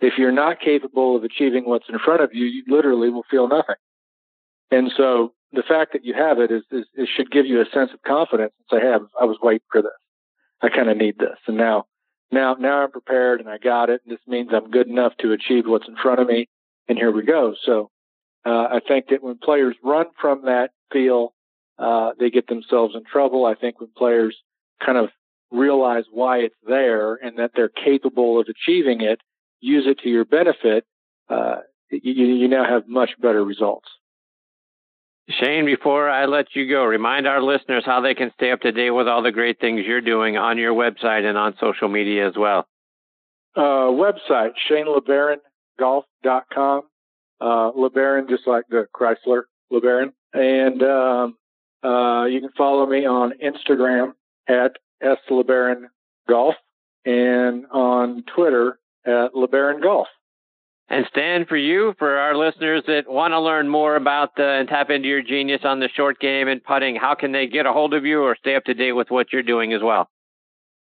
If 0.00 0.14
you're 0.18 0.32
not 0.32 0.60
capable 0.60 1.16
of 1.16 1.24
achieving 1.24 1.64
what's 1.64 1.88
in 1.88 1.98
front 1.98 2.22
of 2.22 2.30
you, 2.32 2.46
you 2.46 2.64
literally 2.68 3.10
will 3.10 3.24
feel 3.30 3.48
nothing. 3.48 3.76
And 4.70 4.92
so 4.96 5.32
the 5.52 5.62
fact 5.62 5.92
that 5.92 6.04
you 6.04 6.14
have 6.14 6.38
it 6.38 6.50
is, 6.50 6.62
is, 6.70 6.84
is 6.94 7.08
should 7.08 7.30
give 7.30 7.46
you 7.46 7.60
a 7.60 7.64
sense 7.72 7.90
of 7.92 8.02
confidence 8.02 8.52
and 8.58 8.80
say, 8.80 8.86
Hey, 8.86 8.94
I 9.20 9.24
was 9.24 9.38
waiting 9.42 9.66
for 9.72 9.82
this. 9.82 9.90
I 10.62 10.68
kind 10.68 10.88
of 10.88 10.96
need 10.96 11.18
this. 11.18 11.38
And 11.46 11.56
now, 11.56 11.84
now, 12.30 12.54
now 12.54 12.82
I'm 12.82 12.90
prepared 12.90 13.40
and 13.40 13.48
I 13.48 13.58
got 13.58 13.90
it. 13.90 14.02
And 14.04 14.12
this 14.12 14.22
means 14.26 14.50
I'm 14.52 14.70
good 14.70 14.88
enough 14.88 15.12
to 15.20 15.32
achieve 15.32 15.64
what's 15.66 15.88
in 15.88 15.96
front 15.96 16.20
of 16.20 16.28
me. 16.28 16.48
And 16.88 16.98
here 16.98 17.12
we 17.12 17.22
go. 17.22 17.54
So, 17.64 17.90
uh, 18.44 18.68
I 18.70 18.80
think 18.86 19.08
that 19.10 19.22
when 19.22 19.38
players 19.38 19.76
run 19.82 20.06
from 20.20 20.42
that 20.42 20.70
feel, 20.92 21.34
uh, 21.78 22.12
they 22.18 22.30
get 22.30 22.46
themselves 22.46 22.94
in 22.94 23.04
trouble. 23.04 23.44
I 23.44 23.54
think 23.54 23.80
when 23.80 23.90
players 23.96 24.36
kind 24.84 24.98
of 24.98 25.10
realize 25.50 26.04
why 26.10 26.38
it's 26.38 26.54
there 26.66 27.14
and 27.14 27.38
that 27.38 27.52
they're 27.54 27.68
capable 27.68 28.40
of 28.40 28.46
achieving 28.48 29.00
it, 29.00 29.20
use 29.60 29.86
it 29.86 30.00
to 30.00 30.08
your 30.08 30.24
benefit, 30.24 30.84
uh, 31.28 31.58
you, 31.90 32.26
you 32.26 32.48
now 32.48 32.64
have 32.64 32.88
much 32.88 33.10
better 33.20 33.44
results. 33.44 33.88
Shane, 35.30 35.66
before 35.66 36.08
I 36.08 36.24
let 36.24 36.46
you 36.54 36.66
go, 36.68 36.84
remind 36.84 37.26
our 37.26 37.42
listeners 37.42 37.82
how 37.84 38.00
they 38.00 38.14
can 38.14 38.30
stay 38.34 38.50
up 38.50 38.62
to 38.62 38.72
date 38.72 38.88
with 38.90 39.06
all 39.06 39.22
the 39.22 39.30
great 39.30 39.60
things 39.60 39.82
you're 39.86 40.00
doing 40.00 40.38
on 40.38 40.56
your 40.56 40.72
website 40.72 41.28
and 41.28 41.36
on 41.36 41.54
social 41.60 41.88
media 41.88 42.26
as 42.26 42.34
well. 42.36 42.66
Uh, 43.54 43.90
website, 43.90 44.52
ShaneLeBaron.golf.com. 44.70 46.82
Uh, 47.40 47.70
LeBaron, 47.72 48.28
just 48.28 48.46
like 48.46 48.64
the 48.70 48.86
Chrysler 48.94 49.42
LeBaron. 49.70 50.12
And 50.32 50.82
um, 50.82 51.36
uh, 51.84 52.24
you 52.24 52.40
can 52.40 52.50
follow 52.56 52.86
me 52.86 53.04
on 53.06 53.34
Instagram 53.44 54.14
at 54.48 54.76
S. 55.02 55.18
LeBaron 55.30 55.88
Golf 56.28 56.54
and 57.04 57.66
on 57.70 58.24
Twitter 58.34 58.78
at 59.08 59.32
LeBaron 59.32 59.82
Golf. 59.82 60.08
And 60.90 61.04
Stan, 61.10 61.44
for 61.46 61.56
you, 61.56 61.94
for 61.98 62.16
our 62.16 62.34
listeners 62.34 62.82
that 62.86 63.04
want 63.06 63.32
to 63.32 63.40
learn 63.40 63.68
more 63.68 63.94
about 63.96 64.36
the, 64.36 64.44
and 64.44 64.68
tap 64.68 64.88
into 64.88 65.06
your 65.06 65.22
genius 65.22 65.60
on 65.64 65.80
the 65.80 65.88
short 65.94 66.18
game 66.18 66.48
and 66.48 66.64
putting, 66.64 66.96
how 66.96 67.14
can 67.14 67.32
they 67.32 67.46
get 67.46 67.66
a 67.66 67.72
hold 67.72 67.92
of 67.92 68.06
you 68.06 68.22
or 68.22 68.36
stay 68.36 68.54
up 68.54 68.64
to 68.64 68.74
date 68.74 68.92
with 68.92 69.10
what 69.10 69.32
you're 69.32 69.42
doing 69.42 69.74
as 69.74 69.82
well? 69.82 70.08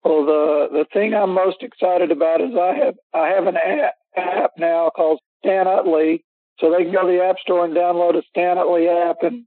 Well, 0.05 0.27
the 0.27 0.69
the 0.73 0.87
thing 0.93 1.15
I'm 1.15 1.33
most 1.33 1.63
excited 1.63 2.11
about 2.11 2.41
is 2.41 2.51
I 2.61 2.75
have 2.85 2.95
I 3.15 3.29
have 3.29 3.47
an 3.47 3.57
app, 3.57 3.95
app 4.17 4.51
now 4.59 4.91
called 4.91 5.21
Stan 5.45 5.69
Utley, 5.69 6.25
so 6.59 6.73
they 6.73 6.83
can 6.83 6.93
go 6.93 7.03
to 7.03 7.13
the 7.13 7.25
App 7.25 7.39
Store 7.39 7.65
and 7.65 7.75
download 7.75 8.17
a 8.17 8.23
Stan 8.31 8.59
Utley 8.59 8.89
app, 8.89 9.19
and 9.23 9.45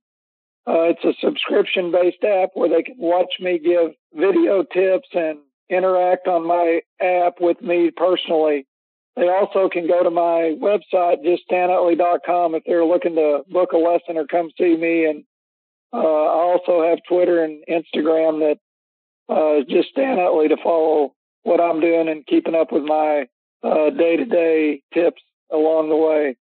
uh, 0.66 0.94
it's 0.96 1.04
a 1.04 1.14
subscription 1.20 1.92
based 1.92 2.24
app 2.24 2.52
where 2.54 2.70
they 2.70 2.84
can 2.84 2.96
watch 2.98 3.34
me 3.42 3.60
give 3.60 3.92
video 4.14 4.64
tips 4.64 5.10
and 5.14 5.40
interact 5.70 6.28
on 6.28 6.48
my 6.48 6.82
app 7.02 7.36
with 7.40 7.62
me 7.62 7.92
personally. 7.96 8.68
They 9.16 9.30
also 9.30 9.70
can 9.70 9.88
go 9.88 10.04
to 10.04 10.10
my 10.10 10.56
website, 10.60 11.24
juststanutley.com, 11.24 12.56
if 12.56 12.64
they're 12.66 12.86
looking 12.86 13.16
to 13.16 13.44
book 13.50 13.72
a 13.72 13.78
lesson 13.78 14.18
or 14.18 14.28
come 14.28 14.50
see 14.58 14.76
me. 14.76 15.06
And 15.06 15.24
uh, 15.94 15.98
I 15.98 16.52
also 16.52 16.84
have 16.88 17.00
Twitter 17.08 17.44
and 17.44 17.64
Instagram 17.70 18.40
that 18.40 18.58
uh, 19.34 19.64
just 19.70 19.90
Stan 19.90 20.20
Utley 20.20 20.50
to 20.50 20.58
follow 20.62 21.16
what 21.44 21.62
I'm 21.62 21.80
doing 21.80 22.10
and 22.10 22.26
keeping 22.26 22.56
up 22.56 22.72
with 22.72 22.84
my 22.84 23.28
day 23.64 24.18
to 24.18 24.26
day 24.26 24.82
tips 24.94 25.22
along 25.52 25.90
the 25.90 25.96
way. 25.96 26.36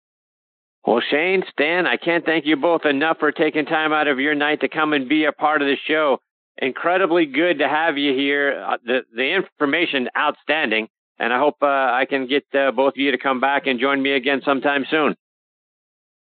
Well, 0.85 1.01
Shane, 1.11 1.43
Stan, 1.51 1.85
I 1.85 1.97
can't 1.97 2.25
thank 2.25 2.45
you 2.45 2.55
both 2.55 2.85
enough 2.85 3.17
for 3.19 3.31
taking 3.31 3.65
time 3.65 3.93
out 3.93 4.07
of 4.07 4.19
your 4.19 4.33
night 4.33 4.61
to 4.61 4.69
come 4.69 4.93
and 4.93 5.07
be 5.07 5.25
a 5.25 5.31
part 5.31 5.61
of 5.61 5.67
the 5.67 5.77
show. 5.87 6.19
Incredibly 6.57 7.25
good 7.25 7.59
to 7.59 7.67
have 7.67 7.97
you 7.97 8.13
here. 8.13 8.63
Uh, 8.67 8.77
the 8.85 9.01
the 9.15 9.33
information 9.33 10.09
outstanding, 10.17 10.89
and 11.17 11.33
I 11.33 11.39
hope 11.39 11.55
uh, 11.61 11.65
I 11.65 12.05
can 12.09 12.27
get 12.27 12.45
uh, 12.53 12.71
both 12.71 12.93
of 12.93 12.97
you 12.97 13.11
to 13.11 13.17
come 13.17 13.39
back 13.39 13.67
and 13.67 13.79
join 13.79 14.01
me 14.01 14.11
again 14.11 14.41
sometime 14.45 14.85
soon. 14.89 15.15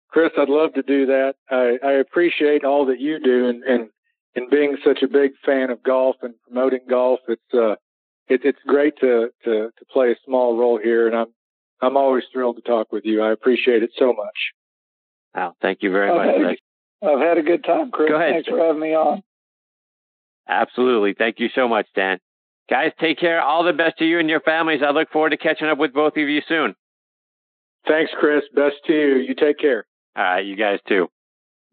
Chris, 0.09 0.31
I'd 0.37 0.49
love 0.49 0.73
to 0.73 0.81
do 0.81 1.07
that. 1.07 1.35
I, 1.49 1.77
I 1.85 1.91
appreciate 1.93 2.63
all 2.63 2.85
that 2.87 2.99
you 2.99 3.19
do, 3.19 3.47
and, 3.49 3.63
and 3.63 3.89
and 4.35 4.49
being 4.49 4.77
such 4.83 5.03
a 5.03 5.07
big 5.07 5.31
fan 5.45 5.69
of 5.69 5.83
golf 5.83 6.17
and 6.21 6.33
promoting 6.45 6.81
golf. 6.89 7.19
It's 7.27 7.53
uh, 7.53 7.75
it, 8.27 8.41
it's 8.43 8.59
great 8.67 8.97
to 9.01 9.29
to 9.43 9.69
to 9.77 9.85
play 9.91 10.11
a 10.11 10.15
small 10.25 10.57
role 10.57 10.79
here, 10.81 11.07
and 11.07 11.15
I'm 11.15 11.27
I'm 11.81 11.97
always 11.97 12.23
thrilled 12.33 12.57
to 12.57 12.61
talk 12.61 12.91
with 12.91 13.05
you. 13.05 13.21
I 13.21 13.31
appreciate 13.31 13.83
it 13.83 13.91
so 13.97 14.07
much. 14.07 14.53
Wow, 15.35 15.53
thank 15.61 15.83
you 15.83 15.91
very 15.91 16.09
I've 16.09 16.41
much. 16.41 16.59
Had 17.01 17.09
a, 17.09 17.13
I've 17.13 17.27
had 17.27 17.37
a 17.37 17.43
good 17.43 17.63
time, 17.63 17.91
Chris. 17.91 18.09
Go 18.09 18.15
ahead, 18.15 18.33
Thanks 18.33 18.49
for 18.49 18.57
having 18.59 18.81
me 18.81 18.95
on. 18.95 19.21
Absolutely. 20.47 21.13
Thank 21.17 21.39
you 21.39 21.49
so 21.53 21.67
much, 21.67 21.87
Dan. 21.95 22.19
Guys, 22.69 22.91
take 22.99 23.19
care. 23.19 23.41
All 23.41 23.63
the 23.63 23.73
best 23.73 23.97
to 23.99 24.05
you 24.05 24.19
and 24.19 24.29
your 24.29 24.41
families. 24.41 24.81
I 24.85 24.91
look 24.91 25.09
forward 25.11 25.31
to 25.31 25.37
catching 25.37 25.67
up 25.67 25.77
with 25.77 25.93
both 25.93 26.13
of 26.17 26.29
you 26.29 26.41
soon. 26.47 26.75
Thanks, 27.87 28.11
Chris. 28.19 28.43
Best 28.55 28.75
to 28.87 28.93
you. 28.93 29.17
You 29.17 29.35
take 29.35 29.59
care. 29.59 29.85
All 30.15 30.23
right, 30.23 30.45
you 30.45 30.55
guys 30.55 30.79
too. 30.87 31.07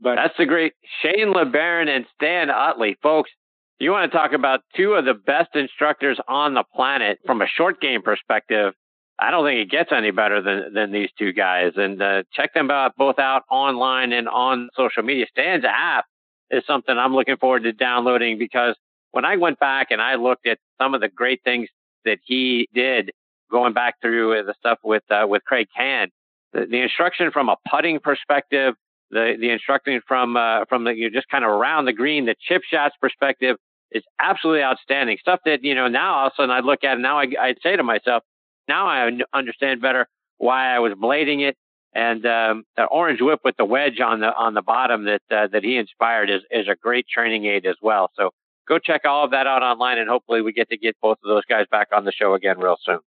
Bye. 0.01 0.17
That's 0.17 0.37
the 0.37 0.47
great 0.47 0.75
Shane 1.01 1.33
LeBaron 1.33 1.89
and 1.89 2.05
Stan 2.17 2.51
Utley. 2.51 2.97
Folks, 3.03 3.31
you 3.79 3.91
want 3.91 4.11
to 4.11 4.17
talk 4.17 4.33
about 4.33 4.61
two 4.77 4.93
of 4.93 5.05
the 5.05 5.15
best 5.15 5.55
instructors 5.55 6.19
on 6.29 6.55
the 6.55 6.65
planet 6.75 7.19
from 7.25 7.41
a 7.41 7.47
short 7.47 7.81
game 7.81 8.03
perspective. 8.03 8.75
I 9.19 9.31
don't 9.31 9.47
think 9.47 9.61
it 9.61 9.71
gets 9.71 9.91
any 9.93 10.11
better 10.11 10.43
than 10.43 10.75
than 10.75 10.93
these 10.93 11.11
two 11.19 11.33
guys. 11.33 11.73
And 11.77 12.03
uh, 12.03 12.25
check 12.35 12.53
them 12.53 12.71
out 12.71 12.97
both 12.97 13.19
out 13.19 13.43
online 13.51 14.13
and 14.13 14.29
on 14.29 14.69
social 14.77 15.03
media. 15.03 15.27
Stan's 15.31 15.65
app 15.65 16.05
is 16.53 16.63
something 16.67 16.97
I'm 16.97 17.15
looking 17.15 17.37
forward 17.39 17.65
to 17.65 17.73
downloading 17.73 18.39
because 18.39 18.77
when 19.11 19.25
I 19.25 19.37
went 19.37 19.59
back 19.59 19.89
and 19.91 20.01
I 20.01 20.15
looked 20.17 20.47
at 20.47 20.59
some 20.81 20.95
of 20.95 21.01
the 21.01 21.09
great 21.09 21.43
things 21.43 21.69
that 22.05 22.19
he 22.25 22.69
did, 22.75 23.11
going 23.51 23.73
back 23.73 24.01
through 24.01 24.43
the 24.45 24.55
stuff 24.59 24.79
with 24.85 25.03
uh, 25.11 25.27
with 25.29 25.45
Craig 25.45 25.69
Can, 25.77 26.09
the, 26.53 26.67
the, 26.69 26.81
instruction 26.81 27.31
from 27.31 27.49
a 27.49 27.57
putting 27.71 28.01
perspective, 28.01 28.75
the 29.11 29.37
the 29.39 29.51
instruction 29.51 30.01
from 30.07 30.37
uh, 30.37 30.65
from 30.69 30.85
the 30.85 30.95
you 30.95 31.11
know, 31.11 31.15
just 31.15 31.29
kind 31.29 31.45
of 31.45 31.51
around 31.51 31.85
the 31.85 31.93
green, 31.93 32.27
the 32.27 32.35
chip 32.41 32.63
shots 32.69 32.95
perspective 33.01 33.57
is 33.91 34.03
absolutely 34.21 34.63
outstanding. 34.63 35.19
Stuff 35.21 35.41
that 35.45 35.63
you 35.63 35.75
know 35.75 35.89
now 35.89 36.15
all 36.15 36.27
of 36.27 36.33
a 36.33 36.37
sudden 36.37 36.51
I 36.51 36.61
look 36.61 36.85
at 36.85 36.95
and 36.95 37.03
now 37.03 37.19
I, 37.19 37.27
I'd 37.41 37.59
say 37.63 37.77
to 37.77 37.83
myself, 37.83 38.23
now 38.69 38.87
I 38.87 39.11
understand 39.33 39.81
better 39.81 40.09
why 40.39 40.75
I 40.75 40.79
was 40.79 40.95
blading 40.95 41.47
it. 41.47 41.57
And 41.95 42.25
um, 42.25 42.65
orange 42.91 43.21
whip 43.21 43.41
with 43.45 43.57
the 43.59 43.67
wedge 43.67 44.01
on 44.01 44.21
the 44.21 44.35
on 44.35 44.55
the 44.55 44.63
bottom 44.63 45.05
that 45.05 45.21
uh, 45.31 45.49
that 45.53 45.63
he 45.63 45.77
inspired 45.77 46.31
is 46.31 46.41
is 46.51 46.67
a 46.69 46.75
great 46.75 47.07
training 47.07 47.45
aid 47.45 47.67
as 47.67 47.77
well. 47.83 48.11
So 48.17 48.31
go 48.67 48.79
check 48.79 49.03
all 49.05 49.25
of 49.25 49.33
that 49.33 49.47
out 49.47 49.63
online, 49.63 49.99
and 49.99 50.09
hopefully 50.09 50.41
we 50.41 50.53
get 50.53 50.71
to 50.71 50.79
get 50.79 50.97
both 51.03 51.19
of 51.23 51.29
those 51.29 51.45
guys 51.45 51.67
back 51.71 51.89
on 51.95 52.05
the 52.05 52.13
show 52.13 52.33
again 52.33 52.59
real 52.59 52.77
soon. 52.83 53.01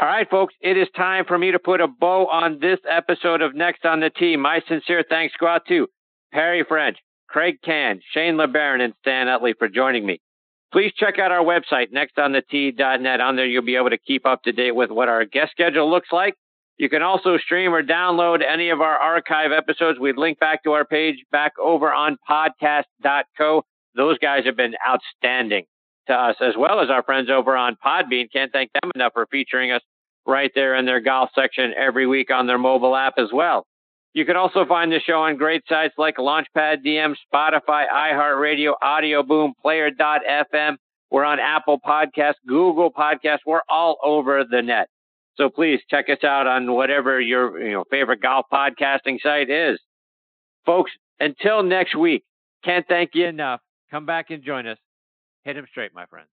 All 0.00 0.06
right, 0.06 0.30
folks, 0.30 0.54
it 0.60 0.76
is 0.76 0.86
time 0.96 1.24
for 1.26 1.36
me 1.36 1.50
to 1.50 1.58
put 1.58 1.80
a 1.80 1.88
bow 1.88 2.26
on 2.28 2.60
this 2.60 2.78
episode 2.88 3.42
of 3.42 3.54
Next 3.54 3.84
on 3.84 3.98
the 4.00 4.10
Tee. 4.10 4.36
My 4.36 4.60
sincere 4.68 5.04
thanks 5.08 5.34
go 5.40 5.48
out 5.48 5.66
to 5.66 5.88
Perry 6.32 6.64
French, 6.66 6.98
Craig 7.28 7.56
Can, 7.64 8.00
Shane 8.14 8.36
LeBaron, 8.36 8.80
and 8.80 8.94
Stan 9.00 9.26
Utley 9.26 9.54
for 9.58 9.68
joining 9.68 10.06
me. 10.06 10.20
Please 10.72 10.92
check 10.96 11.18
out 11.18 11.32
our 11.32 11.44
website, 11.44 11.88
nextonthetee.net. 11.92 13.20
On 13.20 13.36
there, 13.36 13.46
you'll 13.46 13.64
be 13.64 13.76
able 13.76 13.90
to 13.90 13.98
keep 13.98 14.24
up 14.24 14.42
to 14.44 14.52
date 14.52 14.74
with 14.74 14.90
what 14.90 15.08
our 15.08 15.24
guest 15.24 15.50
schedule 15.50 15.90
looks 15.90 16.08
like. 16.12 16.34
You 16.78 16.88
can 16.88 17.02
also 17.02 17.38
stream 17.38 17.74
or 17.74 17.82
download 17.82 18.40
any 18.48 18.70
of 18.70 18.80
our 18.80 18.96
archive 18.96 19.50
episodes. 19.50 19.98
We 19.98 20.12
link 20.12 20.38
back 20.38 20.62
to 20.62 20.72
our 20.72 20.84
page 20.84 21.16
back 21.32 21.52
over 21.60 21.92
on 21.92 22.16
podcast.co. 22.28 23.62
Those 23.96 24.18
guys 24.18 24.44
have 24.44 24.56
been 24.56 24.74
outstanding 24.88 25.64
to 26.06 26.14
us, 26.14 26.36
as 26.40 26.54
well 26.56 26.80
as 26.80 26.88
our 26.88 27.02
friends 27.02 27.30
over 27.30 27.56
on 27.56 27.76
Podbean. 27.84 28.32
Can't 28.32 28.52
thank 28.52 28.70
them 28.80 28.92
enough 28.94 29.12
for 29.12 29.26
featuring 29.28 29.72
us 29.72 29.82
right 30.24 30.52
there 30.54 30.76
in 30.76 30.86
their 30.86 31.00
golf 31.00 31.30
section 31.34 31.74
every 31.76 32.06
week 32.06 32.30
on 32.30 32.46
their 32.46 32.58
mobile 32.58 32.94
app 32.94 33.14
as 33.18 33.30
well. 33.32 33.66
You 34.14 34.24
can 34.24 34.36
also 34.36 34.64
find 34.64 34.92
the 34.92 35.00
show 35.00 35.20
on 35.20 35.36
great 35.36 35.62
sites 35.68 35.94
like 35.98 36.16
Launchpad 36.16 36.84
DM, 36.86 37.14
Spotify, 37.32 37.86
iHeartRadio, 37.92 38.74
Audio 38.80 39.22
Boom, 39.24 39.52
Player.fm. 39.60 40.76
We're 41.10 41.24
on 41.24 41.40
Apple 41.40 41.80
Podcasts, 41.84 42.34
Google 42.46 42.92
Podcasts. 42.92 43.40
We're 43.46 43.62
all 43.68 43.96
over 44.04 44.44
the 44.48 44.62
net. 44.62 44.88
So 45.38 45.48
please 45.48 45.80
check 45.88 46.06
us 46.10 46.24
out 46.24 46.48
on 46.48 46.72
whatever 46.72 47.20
your 47.20 47.60
you 47.62 47.72
know, 47.72 47.84
favorite 47.90 48.20
golf 48.20 48.46
podcasting 48.52 49.20
site 49.22 49.48
is. 49.48 49.78
Folks, 50.66 50.90
until 51.20 51.62
next 51.62 51.94
week, 51.94 52.24
can't 52.64 52.84
thank 52.88 53.10
you 53.14 53.26
enough. 53.26 53.60
Come 53.90 54.04
back 54.04 54.30
and 54.30 54.42
join 54.42 54.66
us. 54.66 54.78
Hit 55.44 55.56
him 55.56 55.66
straight, 55.70 55.94
my 55.94 56.06
friends. 56.06 56.28